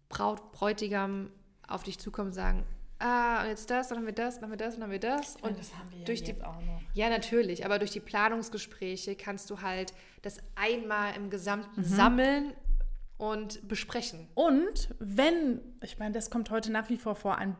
Braut, 0.08 0.52
Bräutigam 0.52 1.30
auf 1.66 1.82
dich 1.82 1.98
zukommen 1.98 2.28
und 2.28 2.34
sagen, 2.34 2.64
ah, 2.98 3.42
und 3.42 3.48
jetzt 3.48 3.70
das, 3.70 3.88
dann 3.88 3.98
haben 3.98 4.06
wir 4.06 4.12
das, 4.12 4.36
dann 4.36 4.44
haben 4.44 4.50
wir 4.50 4.56
das, 4.56 4.74
dann 4.74 4.84
haben 4.84 4.90
wir 4.90 5.00
das. 5.00 5.36
Und 5.36 5.50
ja, 5.50 5.56
das 5.56 5.74
haben 5.76 5.90
wir 5.90 5.98
ja 5.98 6.04
durch 6.04 6.22
die, 6.22 6.42
auch 6.42 6.60
noch. 6.60 6.80
Ja, 6.94 7.10
natürlich, 7.10 7.64
aber 7.64 7.78
durch 7.78 7.90
die 7.90 8.00
Planungsgespräche 8.00 9.16
kannst 9.16 9.50
du 9.50 9.60
halt 9.60 9.92
das 10.22 10.38
einmal 10.54 11.14
im 11.16 11.30
Gesamten 11.30 11.80
mhm. 11.80 11.84
sammeln 11.84 12.52
und 13.16 13.66
besprechen. 13.68 14.28
Und 14.34 14.94
wenn, 14.98 15.60
ich 15.82 15.98
meine, 15.98 16.12
das 16.12 16.30
kommt 16.30 16.50
heute 16.50 16.72
nach 16.72 16.88
wie 16.88 16.96
vor 16.96 17.14
vor, 17.14 17.36
ein, 17.36 17.56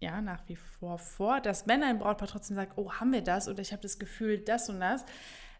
ja, 0.00 0.20
nach 0.20 0.42
wie 0.48 0.56
vor 0.56 0.98
vor, 0.98 1.40
dass 1.40 1.66
wenn 1.66 1.82
ein 1.82 1.98
Brautpaar 1.98 2.28
trotzdem 2.28 2.56
sagt, 2.56 2.72
oh, 2.76 2.92
haben 2.92 3.12
wir 3.12 3.22
das 3.22 3.48
oder 3.48 3.60
ich 3.60 3.72
habe 3.72 3.82
das 3.82 3.98
Gefühl, 3.98 4.38
das 4.38 4.68
und 4.68 4.80
das, 4.80 5.04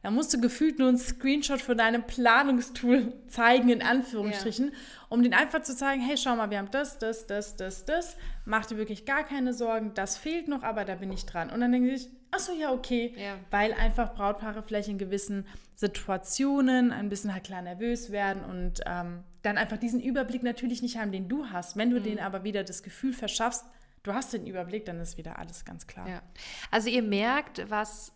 da 0.07 0.13
musst 0.13 0.33
du 0.33 0.41
gefühlt 0.41 0.79
nur 0.79 0.87
einen 0.87 0.99
Screenshot 0.99 1.61
von 1.61 1.77
deinem 1.77 2.05
Planungstool 2.05 3.13
zeigen, 3.27 3.71
in 3.71 3.83
Anführungsstrichen, 3.83 4.67
ja. 4.67 4.73
um 5.09 5.21
den 5.21 5.35
einfach 5.35 5.63
zu 5.63 5.75
zeigen, 5.75 6.01
hey, 6.01 6.17
schau 6.17 6.37
mal, 6.37 6.49
wir 6.49 6.59
haben 6.59 6.71
das, 6.71 7.01
das, 7.01 7.27
das, 7.27 7.57
das, 7.57 7.87
das. 7.87 8.17
Mach 8.45 8.67
dir 8.67 8.77
wirklich 8.77 9.05
gar 9.05 9.25
keine 9.25 9.53
Sorgen, 9.53 9.95
das 9.95 10.17
fehlt 10.17 10.47
noch, 10.47 10.63
aber 10.63 10.85
da 10.85 10.95
bin 10.95 11.11
ich 11.11 11.27
dran. 11.27 11.51
Und 11.51 11.61
dann 11.61 11.73
denke 11.73 11.91
ich, 11.91 12.09
ach 12.31 12.39
so, 12.39 12.53
ja, 12.53 12.71
okay. 12.71 13.17
Ja. 13.17 13.35
Weil 13.51 13.73
einfach 13.73 14.15
Brautpaare 14.15 14.63
vielleicht 14.63 14.89
in 14.89 14.99
gewissen 14.99 15.45
Situationen 15.75 16.93
ein 16.93 17.09
bisschen 17.09 17.35
halt 17.35 17.43
klar 17.43 17.63
nervös 17.63 18.13
werden 18.13 18.45
und 18.45 18.83
ähm, 18.87 19.25
dann 19.43 19.59
einfach 19.59 19.77
diesen 19.77 20.01
Überblick 20.01 20.45
natürlich 20.45 20.83
nicht 20.83 20.99
haben, 20.99 21.11
den 21.11 21.29
du 21.29 21.47
hast. 21.47 21.77
Wenn 21.77 21.91
du 21.91 21.99
mhm. 21.99 22.05
denen 22.05 22.19
aber 22.21 22.45
wieder 22.45 22.63
das 22.63 22.85
Gefühl 22.85 23.13
verschaffst, 23.13 23.65
du 24.05 24.15
hast 24.15 24.33
den 24.33 24.47
Überblick, 24.47 24.85
dann 24.85 25.01
ist 25.01 25.19
wieder 25.19 25.41
alles 25.41 25.65
ganz 25.65 25.89
klar. 25.89 26.09
Ja. 26.09 26.23
Also 26.71 26.91
ihr 26.91 27.03
merkt, 27.03 27.69
was 27.69 28.13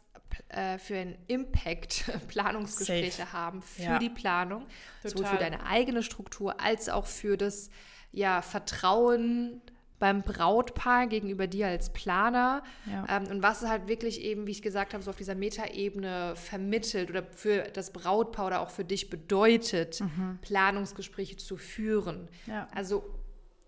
äh, 0.49 0.79
für 0.79 0.97
einen 0.97 1.17
Impact 1.27 2.05
Planungsgespräche 2.29 3.23
Safe. 3.23 3.33
haben 3.33 3.63
für 3.63 3.83
ja. 3.83 3.99
die 3.99 4.11
Planung, 4.11 4.67
Total. 5.03 5.11
sowohl 5.11 5.25
für 5.27 5.39
deine 5.39 5.67
eigene 5.67 6.03
Struktur 6.03 6.61
als 6.61 6.89
auch 6.89 7.07
für 7.07 7.37
das 7.37 7.71
ja, 8.13 8.43
Vertrauen 8.43 9.63
beim 10.01 10.23
Brautpaar 10.23 11.07
gegenüber 11.07 11.47
dir 11.47 11.69
als 11.69 11.93
Planer 11.93 12.63
ja. 12.91 13.07
ähm, 13.09 13.27
und 13.27 13.43
was 13.43 13.63
es 13.63 13.69
halt 13.69 13.87
wirklich 13.87 14.23
eben, 14.23 14.47
wie 14.47 14.51
ich 14.51 14.63
gesagt 14.63 14.95
habe, 14.95 15.05
so 15.05 15.11
auf 15.11 15.17
dieser 15.17 15.35
Metaebene 15.35 16.33
vermittelt 16.37 17.11
oder 17.11 17.23
für 17.23 17.65
das 17.65 17.93
Brautpaar 17.93 18.47
oder 18.47 18.61
auch 18.63 18.71
für 18.71 18.85
dich 18.85 19.11
bedeutet, 19.11 20.01
mhm. 20.01 20.39
Planungsgespräche 20.41 21.37
zu 21.37 21.59
führen. 21.59 22.29
Ja. 22.47 22.67
Also 22.75 23.05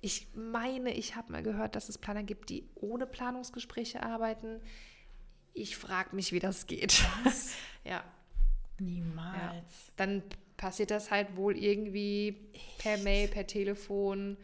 ich 0.01 0.27
meine, 0.35 0.93
ich 0.95 1.15
habe 1.15 1.31
mal 1.31 1.43
gehört, 1.43 1.77
dass 1.77 1.89
es 1.89 1.99
Planer 1.99 2.25
gibt, 2.25 2.49
die 2.49 2.69
ohne 2.75 3.07
Planungsgespräche 3.07 4.03
arbeiten. 4.03 4.61
Ich 5.55 5.77
frage 5.77 6.15
mich, 6.15 6.33
wie 6.33 6.41
das 6.41 6.67
geht. 6.67 7.05
ja. 7.85 8.03
Niemals. 8.79 9.37
Ja. 9.37 9.93
Dann 9.97 10.23
passiert 10.57 10.91
das 10.91 11.11
halt 11.11 11.37
wohl 11.37 11.57
irgendwie 11.57 12.51
per 12.79 12.99
Mail, 12.99 13.29
per 13.29 13.47
Telefon. 13.47 14.37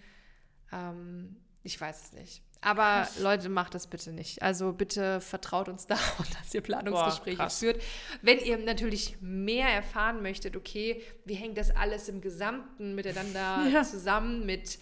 Ähm, 0.72 1.36
ich 1.62 1.80
weiß 1.80 2.04
es 2.04 2.12
nicht. 2.12 2.42
Aber 2.60 3.02
Krass. 3.02 3.20
Leute, 3.20 3.48
macht 3.48 3.74
das 3.74 3.86
bitte 3.86 4.12
nicht. 4.12 4.42
Also 4.42 4.72
bitte 4.72 5.20
vertraut 5.20 5.68
uns 5.68 5.86
da, 5.86 5.98
dass 6.40 6.52
ihr 6.52 6.60
Planungsgespräche 6.60 7.36
Boah, 7.36 7.50
führt. 7.50 7.82
Wenn 8.22 8.38
ihr 8.40 8.58
natürlich 8.58 9.16
mehr 9.20 9.68
erfahren 9.68 10.22
möchtet, 10.22 10.56
okay, 10.56 11.02
wie 11.24 11.34
hängt 11.34 11.56
das 11.56 11.70
alles 11.70 12.08
im 12.08 12.20
Gesamten 12.20 12.94
miteinander 12.94 13.66
ja. 13.72 13.84
zusammen 13.84 14.44
mit 14.44 14.78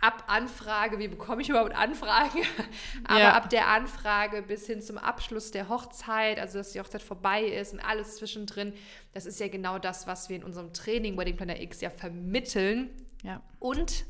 ab 0.00 0.24
Anfrage, 0.28 0.98
wie 0.98 1.08
bekomme 1.08 1.42
ich 1.42 1.50
überhaupt 1.50 1.74
Anfragen, 1.74 2.42
aber 3.04 3.20
ja. 3.20 3.34
ab 3.34 3.50
der 3.50 3.68
Anfrage 3.68 4.42
bis 4.42 4.66
hin 4.66 4.80
zum 4.80 4.98
Abschluss 4.98 5.50
der 5.50 5.68
Hochzeit, 5.68 6.38
also 6.38 6.58
dass 6.58 6.72
die 6.72 6.80
Hochzeit 6.80 7.02
vorbei 7.02 7.44
ist 7.44 7.74
und 7.74 7.80
alles 7.80 8.16
zwischendrin, 8.16 8.72
das 9.12 9.26
ist 9.26 9.38
ja 9.40 9.48
genau 9.48 9.78
das, 9.78 10.06
was 10.06 10.28
wir 10.28 10.36
in 10.36 10.44
unserem 10.44 10.72
Training 10.72 11.18
Wedding 11.18 11.36
Planner 11.36 11.60
X 11.60 11.82
ja 11.82 11.90
vermitteln. 11.90 12.90
Ja. 13.22 13.42
Und 13.58 14.06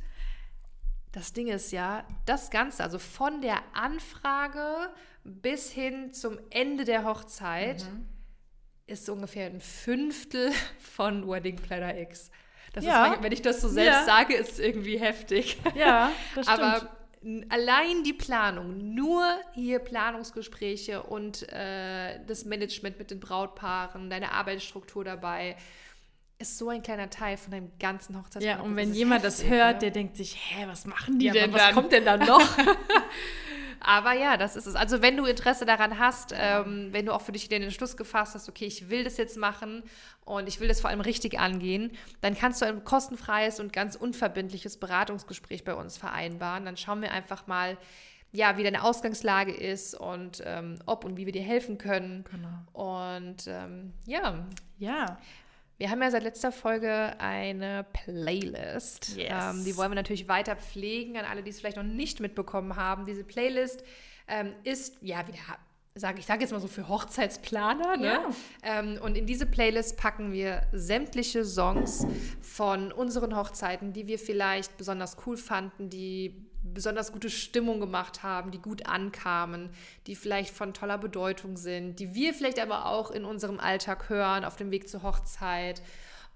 das 1.12 1.32
Ding 1.32 1.48
ist 1.48 1.72
ja, 1.72 2.06
das 2.24 2.50
Ganze, 2.50 2.84
also 2.84 3.00
von 3.00 3.40
der 3.40 3.58
Anfrage 3.74 4.92
bis 5.24 5.72
hin 5.72 6.12
zum 6.12 6.38
Ende 6.50 6.84
der 6.84 7.04
Hochzeit, 7.04 7.82
mhm. 7.82 8.08
ist 8.86 9.06
so 9.06 9.14
ungefähr 9.14 9.46
ein 9.46 9.60
Fünftel 9.60 10.52
von 10.78 11.28
Wedding 11.28 11.56
Planner 11.56 11.98
X. 11.98 12.30
Das 12.72 12.84
ja. 12.84 13.12
ist, 13.12 13.22
wenn 13.22 13.32
ich 13.32 13.42
das 13.42 13.60
so 13.60 13.68
selbst 13.68 14.00
ja. 14.00 14.04
sage, 14.04 14.34
ist 14.34 14.52
es 14.52 14.58
irgendwie 14.58 14.98
heftig. 14.98 15.58
Ja, 15.74 16.12
das 16.34 16.46
stimmt. 16.50 16.60
Aber 16.60 16.90
allein 17.50 18.02
die 18.04 18.12
Planung, 18.12 18.94
nur 18.94 19.24
hier 19.52 19.78
Planungsgespräche 19.78 21.02
und 21.02 21.50
äh, 21.52 22.18
das 22.26 22.44
Management 22.44 22.98
mit 22.98 23.10
den 23.10 23.20
Brautpaaren, 23.20 24.08
deine 24.08 24.32
Arbeitsstruktur 24.32 25.04
dabei, 25.04 25.56
ist 26.38 26.56
so 26.56 26.70
ein 26.70 26.82
kleiner 26.82 27.10
Teil 27.10 27.36
von 27.36 27.50
deinem 27.50 27.70
ganzen 27.78 28.16
Hochzeitsplan. 28.16 28.58
Ja, 28.58 28.62
und 28.62 28.74
wenn 28.74 28.94
jemand 28.94 29.22
heftig, 29.22 29.42
das 29.42 29.50
hört, 29.50 29.74
ne? 29.74 29.78
der 29.80 29.90
denkt 29.90 30.16
sich, 30.16 30.36
hä, 30.36 30.64
was 30.66 30.86
machen 30.86 31.18
die 31.18 31.26
ja, 31.26 31.32
denn 31.34 31.52
was 31.52 31.60
dann? 31.60 31.74
kommt 31.74 31.92
denn 31.92 32.04
dann 32.06 32.20
noch? 32.20 32.40
Aber 33.80 34.12
ja, 34.12 34.36
das 34.36 34.56
ist 34.56 34.66
es. 34.66 34.74
Also 34.74 35.02
wenn 35.02 35.16
du 35.16 35.24
Interesse 35.24 35.64
daran 35.64 35.98
hast, 35.98 36.34
ähm, 36.36 36.88
wenn 36.92 37.06
du 37.06 37.12
auch 37.12 37.22
für 37.22 37.32
dich 37.32 37.48
den 37.48 37.62
Entschluss 37.62 37.96
gefasst 37.96 38.34
hast, 38.34 38.48
okay, 38.48 38.66
ich 38.66 38.90
will 38.90 39.04
das 39.04 39.16
jetzt 39.16 39.36
machen 39.36 39.82
und 40.24 40.48
ich 40.48 40.60
will 40.60 40.68
das 40.68 40.80
vor 40.80 40.90
allem 40.90 41.00
richtig 41.00 41.38
angehen, 41.38 41.92
dann 42.20 42.34
kannst 42.34 42.60
du 42.60 42.66
ein 42.66 42.84
kostenfreies 42.84 43.58
und 43.58 43.72
ganz 43.72 43.96
unverbindliches 43.96 44.76
Beratungsgespräch 44.76 45.64
bei 45.64 45.74
uns 45.74 45.96
vereinbaren. 45.96 46.64
Dann 46.64 46.76
schauen 46.76 47.00
wir 47.00 47.12
einfach 47.12 47.46
mal, 47.46 47.78
ja, 48.32 48.56
wie 48.56 48.62
deine 48.62 48.84
Ausgangslage 48.84 49.52
ist 49.52 49.94
und 49.94 50.42
ähm, 50.44 50.78
ob 50.86 51.04
und 51.04 51.16
wie 51.16 51.26
wir 51.26 51.32
dir 51.32 51.42
helfen 51.42 51.78
können. 51.78 52.24
Genau. 52.30 52.94
Und 53.00 53.46
ähm, 53.46 53.92
ja. 54.06 54.46
Ja. 54.78 55.18
Wir 55.80 55.90
haben 55.90 56.02
ja 56.02 56.10
seit 56.10 56.24
letzter 56.24 56.52
Folge 56.52 57.18
eine 57.18 57.86
Playlist. 57.94 59.16
Yes. 59.16 59.30
Ähm, 59.30 59.64
die 59.64 59.74
wollen 59.78 59.90
wir 59.90 59.94
natürlich 59.94 60.28
weiter 60.28 60.54
pflegen 60.54 61.16
an 61.16 61.24
alle, 61.24 61.42
die 61.42 61.48
es 61.48 61.58
vielleicht 61.58 61.78
noch 61.78 61.84
nicht 61.84 62.20
mitbekommen 62.20 62.76
haben. 62.76 63.06
Diese 63.06 63.24
Playlist 63.24 63.82
ähm, 64.28 64.52
ist, 64.62 64.98
ja, 65.00 65.26
wie 65.26 65.32
sage 65.98 66.18
ich 66.18 66.26
sage 66.26 66.42
jetzt 66.42 66.50
mal 66.50 66.60
so 66.60 66.68
für 66.68 66.86
Hochzeitsplaner. 66.86 67.96
Ne? 67.96 68.06
Ja. 68.06 68.30
Ähm, 68.62 68.98
und 69.02 69.16
in 69.16 69.24
diese 69.24 69.46
Playlist 69.46 69.96
packen 69.96 70.32
wir 70.32 70.66
sämtliche 70.72 71.46
Songs 71.46 72.06
von 72.42 72.92
unseren 72.92 73.34
Hochzeiten, 73.34 73.94
die 73.94 74.06
wir 74.06 74.18
vielleicht 74.18 74.76
besonders 74.76 75.16
cool 75.24 75.38
fanden, 75.38 75.88
die 75.88 76.49
besonders 76.74 77.12
gute 77.12 77.30
Stimmung 77.30 77.80
gemacht 77.80 78.22
haben, 78.22 78.50
die 78.50 78.58
gut 78.58 78.86
ankamen, 78.86 79.70
die 80.06 80.14
vielleicht 80.14 80.54
von 80.54 80.74
toller 80.74 80.98
Bedeutung 80.98 81.56
sind, 81.56 81.98
die 82.00 82.14
wir 82.14 82.34
vielleicht 82.34 82.58
aber 82.58 82.86
auch 82.86 83.10
in 83.10 83.24
unserem 83.24 83.60
Alltag 83.60 84.08
hören, 84.08 84.44
auf 84.44 84.56
dem 84.56 84.70
Weg 84.70 84.88
zur 84.88 85.02
Hochzeit. 85.02 85.82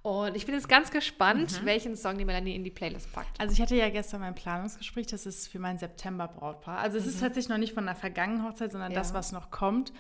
Und 0.03 0.37
ich 0.37 0.45
bin 0.45 0.55
jetzt 0.55 0.69
ganz 0.69 0.91
gespannt, 0.91 1.63
mhm. 1.63 1.67
welchen 1.67 1.97
Song 1.97 2.19
die 2.19 2.27
Melanie 2.27 2.55
in 2.55 2.63
die 2.63 2.71
Playlist 2.71 3.11
packt. 3.13 3.41
Also 3.41 3.55
ich 3.55 3.63
hatte 3.63 3.75
ja 3.75 3.89
gestern 3.89 4.21
mein 4.21 4.35
Planungsgespräch, 4.35 5.07
das 5.07 5.25
ist 5.25 5.49
für 5.49 5.59
mein 5.59 5.79
September-Brautpaar. 5.79 6.79
Also 6.79 6.99
es 6.99 7.05
mhm. 7.05 7.11
ist 7.11 7.21
tatsächlich 7.21 7.49
noch 7.49 7.57
nicht 7.57 7.73
von 7.73 7.87
der 7.87 7.95
vergangenen 7.95 8.45
Hochzeit, 8.45 8.71
sondern 8.71 8.93
ja. 8.93 8.99
das, 8.99 9.15
was 9.15 9.33
noch 9.33 9.51
kommt. 9.51 9.95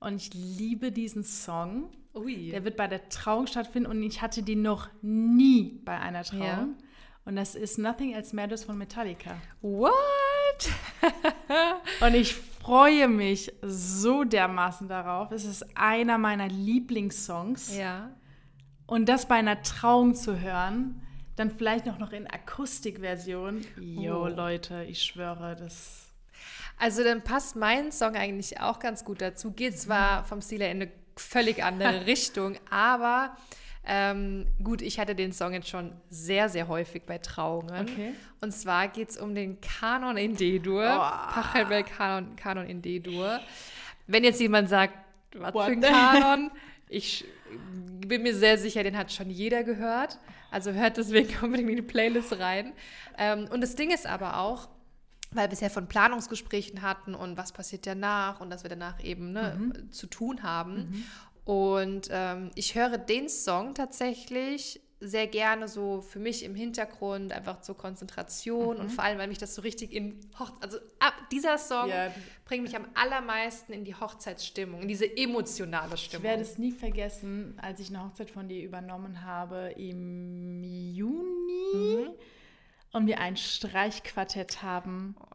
Und 0.00 0.16
ich 0.16 0.34
liebe 0.34 0.90
diesen 0.90 1.22
Song. 1.22 1.90
Ui. 2.14 2.50
Der 2.50 2.64
wird 2.64 2.76
bei 2.76 2.88
der 2.88 3.08
Trauung 3.08 3.46
stattfinden 3.46 3.88
und 3.88 4.02
ich 4.02 4.22
hatte 4.22 4.42
den 4.42 4.62
noch 4.62 4.88
nie 5.02 5.80
bei 5.84 6.00
einer 6.00 6.24
Trauung. 6.24 6.40
Ja. 6.42 6.83
Und 7.24 7.36
das 7.36 7.54
ist 7.54 7.78
Nothing 7.78 8.12
Else 8.12 8.36
Matters 8.36 8.64
von 8.64 8.76
Metallica. 8.76 9.36
What? 9.62 9.90
und 12.00 12.14
ich 12.14 12.34
freue 12.34 13.08
mich 13.08 13.52
so 13.62 14.24
dermaßen 14.24 14.88
darauf. 14.88 15.30
Es 15.32 15.44
ist 15.44 15.64
einer 15.76 16.18
meiner 16.18 16.48
Lieblingssongs. 16.48 17.76
Ja. 17.76 18.10
Und 18.86 19.08
das 19.08 19.26
bei 19.26 19.36
einer 19.36 19.62
Trauung 19.62 20.14
zu 20.14 20.40
hören, 20.40 21.00
dann 21.36 21.50
vielleicht 21.50 21.86
noch, 21.86 21.98
noch 21.98 22.12
in 22.12 22.26
Akustikversion. 22.26 23.64
Jo, 23.78 24.24
oh. 24.24 24.28
Leute, 24.28 24.84
ich 24.84 25.02
schwöre, 25.02 25.56
das. 25.56 26.10
Also 26.78 27.02
dann 27.02 27.22
passt 27.22 27.56
mein 27.56 27.90
Song 27.90 28.16
eigentlich 28.16 28.60
auch 28.60 28.78
ganz 28.78 29.04
gut 29.04 29.20
dazu. 29.20 29.52
Geht 29.52 29.78
zwar 29.78 30.24
vom 30.24 30.42
Stil 30.42 30.60
her 30.60 30.70
in 30.70 30.82
eine 30.82 30.92
völlig 31.16 31.62
andere 31.62 32.06
Richtung, 32.06 32.56
aber 32.70 33.36
ähm, 33.86 34.46
gut, 34.62 34.80
ich 34.80 34.98
hatte 34.98 35.14
den 35.14 35.32
Song 35.32 35.52
jetzt 35.52 35.68
schon 35.68 35.92
sehr, 36.08 36.48
sehr 36.48 36.68
häufig 36.68 37.04
bei 37.04 37.18
Trauungen. 37.18 37.88
Okay. 37.88 38.14
Und 38.40 38.52
zwar 38.52 38.88
geht 38.88 39.10
es 39.10 39.16
um 39.18 39.34
den 39.34 39.60
Kanon 39.60 40.16
in 40.16 40.36
D-Dur. 40.36 40.84
Oh. 40.84 41.32
Pachelbel 41.32 41.84
Kanon, 41.84 42.34
Kanon 42.36 42.66
in 42.66 42.80
D-Dur. 42.80 43.40
Wenn 44.06 44.24
jetzt 44.24 44.40
jemand 44.40 44.68
sagt, 44.68 44.94
was 45.34 45.52
What? 45.52 45.66
für 45.66 45.72
ein 45.72 45.80
Kanon, 45.82 46.50
ich 46.88 47.26
bin 48.06 48.22
mir 48.22 48.34
sehr 48.34 48.56
sicher, 48.58 48.82
den 48.82 48.96
hat 48.96 49.12
schon 49.12 49.28
jeder 49.28 49.64
gehört. 49.64 50.18
Also 50.50 50.72
hört 50.72 50.96
deswegen 50.96 51.34
unbedingt 51.42 51.68
in 51.70 51.76
die 51.76 51.82
Playlist 51.82 52.38
rein. 52.38 52.72
Ähm, 53.18 53.48
und 53.50 53.60
das 53.60 53.74
Ding 53.74 53.90
ist 53.90 54.06
aber 54.06 54.38
auch, 54.38 54.68
weil 55.32 55.44
wir 55.44 55.48
bisher 55.48 55.70
von 55.70 55.88
Planungsgesprächen 55.88 56.80
hatten 56.80 57.14
und 57.14 57.36
was 57.36 57.52
passiert 57.52 57.86
danach 57.86 58.40
und 58.40 58.50
dass 58.50 58.62
wir 58.62 58.70
danach 58.70 59.02
eben 59.02 59.32
ne, 59.32 59.56
mhm. 59.58 59.92
zu 59.92 60.06
tun 60.06 60.42
haben. 60.42 60.76
Mhm. 60.76 61.04
Und 61.44 62.08
ähm, 62.10 62.50
ich 62.54 62.74
höre 62.74 62.96
den 62.96 63.28
Song 63.28 63.74
tatsächlich 63.74 64.80
sehr 65.00 65.26
gerne 65.26 65.68
so 65.68 66.00
für 66.00 66.18
mich 66.18 66.44
im 66.44 66.54
Hintergrund, 66.54 67.32
einfach 67.32 67.60
zur 67.60 67.76
Konzentration 67.76 68.76
mhm. 68.76 68.82
und 68.82 68.88
vor 68.90 69.04
allem, 69.04 69.18
weil 69.18 69.28
mich 69.28 69.38
das 69.38 69.54
so 69.54 69.62
richtig 69.62 69.92
in 69.92 70.18
Hochzeit, 70.38 70.62
also 70.62 70.78
ab 70.98 71.14
dieser 71.30 71.58
Song 71.58 71.88
ja. 71.88 72.12
bringt 72.44 72.62
mich 72.64 72.76
am 72.76 72.86
allermeisten 72.94 73.72
in 73.72 73.84
die 73.84 73.94
Hochzeitsstimmung, 73.94 74.82
in 74.82 74.88
diese 74.88 75.16
emotionale 75.16 75.96
Stimmung. 75.96 76.24
Ich 76.24 76.30
werde 76.30 76.42
es 76.42 76.58
nie 76.58 76.72
vergessen, 76.72 77.58
als 77.60 77.80
ich 77.80 77.90
eine 77.90 78.02
Hochzeit 78.02 78.30
von 78.30 78.48
dir 78.48 78.62
übernommen 78.62 79.22
habe 79.24 79.74
im 79.76 80.62
Juni 80.62 81.74
mhm. 81.74 82.10
und 82.92 83.06
wir 83.06 83.20
ein 83.20 83.36
Streichquartett 83.36 84.62
haben. 84.62 85.16
Oh 85.20 85.33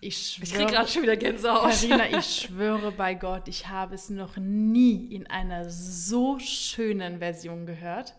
ich, 0.00 0.32
schwöre, 0.32 0.44
ich 0.44 0.54
kriege 0.54 0.72
gerade 0.72 0.88
schon 0.88 1.02
wieder 1.02 1.16
Gänsehaut. 1.16 1.70
Carina, 1.70 2.18
ich 2.18 2.42
schwöre 2.42 2.92
bei 2.92 3.14
Gott, 3.14 3.48
ich 3.48 3.68
habe 3.68 3.94
es 3.94 4.10
noch 4.10 4.36
nie 4.36 5.14
in 5.14 5.26
einer 5.26 5.68
so 5.68 6.38
schönen 6.38 7.18
Version 7.18 7.66
gehört. 7.66 8.14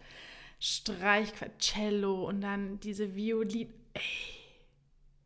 Streich, 0.59 1.29
Cello 1.59 2.27
und 2.27 2.41
dann 2.41 2.79
diese 2.79 3.15
Violin. 3.15 3.73
Ey, 3.93 4.01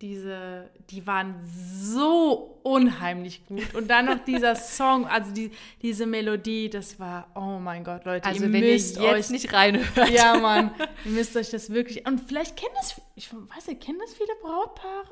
diese, 0.01 0.69
die 0.89 1.07
waren 1.07 1.35
so 1.47 2.59
unheimlich 2.63 3.45
gut. 3.45 3.73
Und 3.73 3.87
dann 3.87 4.05
noch 4.05 4.23
dieser 4.25 4.55
Song, 4.55 5.07
also 5.07 5.31
die, 5.31 5.51
diese 5.81 6.05
Melodie, 6.05 6.69
das 6.69 6.99
war, 6.99 7.31
oh 7.35 7.59
mein 7.59 7.83
Gott, 7.83 8.05
Leute. 8.05 8.27
Also 8.27 8.45
ihr 8.45 8.53
wenn 8.53 8.59
müsst 8.61 8.97
ihr 8.97 9.03
jetzt 9.03 9.27
euch, 9.27 9.29
nicht 9.29 9.53
reinhört. 9.53 10.09
Ja, 10.09 10.37
Mann, 10.37 10.71
ihr 11.05 11.11
müsst 11.11 11.35
euch 11.37 11.49
das 11.49 11.69
wirklich, 11.69 12.05
und 12.05 12.19
vielleicht 12.27 12.57
kennen 12.57 12.73
das, 12.75 13.01
ich 13.15 13.33
weiß 13.33 13.67
nicht, 13.67 13.81
kennen 13.81 13.99
das 13.99 14.13
viele 14.13 14.33
Brautpaare? 14.41 15.05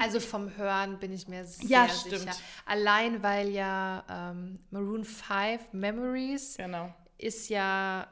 Also 0.00 0.20
vom 0.20 0.56
Hören 0.56 0.98
bin 0.98 1.12
ich 1.12 1.28
mir 1.28 1.44
sehr 1.44 1.68
ja, 1.68 1.88
sicher. 1.88 2.32
Allein 2.66 3.22
weil 3.22 3.48
ja 3.48 4.04
ähm, 4.08 4.58
Maroon 4.70 5.04
5 5.04 5.72
Memories 5.72 6.56
genau. 6.56 6.94
ist 7.18 7.48
ja 7.48 8.06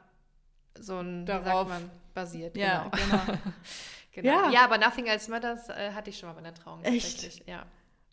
so 0.78 0.98
ein, 0.98 1.26
Darauf. 1.26 1.68
man, 1.68 1.90
basiert. 2.14 2.56
Ja, 2.56 2.90
genau. 2.90 3.24
genau. 3.24 3.38
genau. 4.12 4.28
Ja. 4.28 4.50
ja. 4.50 4.64
aber 4.64 4.78
Nothing 4.78 5.06
Else 5.06 5.30
Matters 5.30 5.68
äh, 5.68 5.92
hatte 5.92 6.10
ich 6.10 6.18
schon 6.18 6.28
mal 6.28 6.34
bei 6.34 6.42
der 6.42 6.54
Trauung. 6.54 6.82
Echt? 6.82 7.46
Ja. 7.46 7.66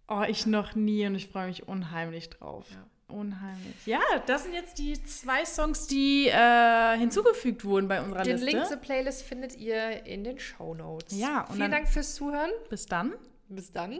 Oh, 0.08 0.24
ich 0.28 0.46
noch 0.46 0.76
nie 0.76 1.06
und 1.06 1.16
ich 1.16 1.28
freue 1.28 1.48
mich 1.48 1.68
unheimlich 1.68 2.30
drauf. 2.30 2.66
Ja. 2.72 2.88
Unheimlich. 3.10 3.86
Ja, 3.86 4.02
das 4.26 4.44
sind 4.44 4.54
jetzt 4.54 4.80
die 4.80 5.02
zwei 5.04 5.46
Songs, 5.46 5.88
die 5.88 6.28
äh, 6.28 6.98
hinzugefügt 6.98 7.64
wurden 7.64 7.88
bei 7.88 8.02
unserer 8.02 8.24
den 8.24 8.34
Liste. 8.34 8.46
Den 8.46 8.56
Link 8.56 8.68
zur 8.68 8.78
Playlist 8.78 9.24
findet 9.24 9.56
ihr 9.56 10.06
in 10.06 10.26
den 10.26 10.40
Show 10.40 10.74
Notes. 10.74 11.18
Ja, 11.18 11.46
und 11.46 11.56
Vielen 11.56 11.72
Dank 11.72 11.88
fürs 11.88 12.16
Zuhören. 12.16 12.52
Bis 12.70 12.86
dann. 12.86 13.14
Bis 13.50 13.72
dann. 13.72 14.00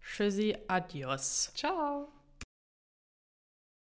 Tschüssi, 0.00 0.56
adios. 0.68 1.52
Ciao. 1.54 2.08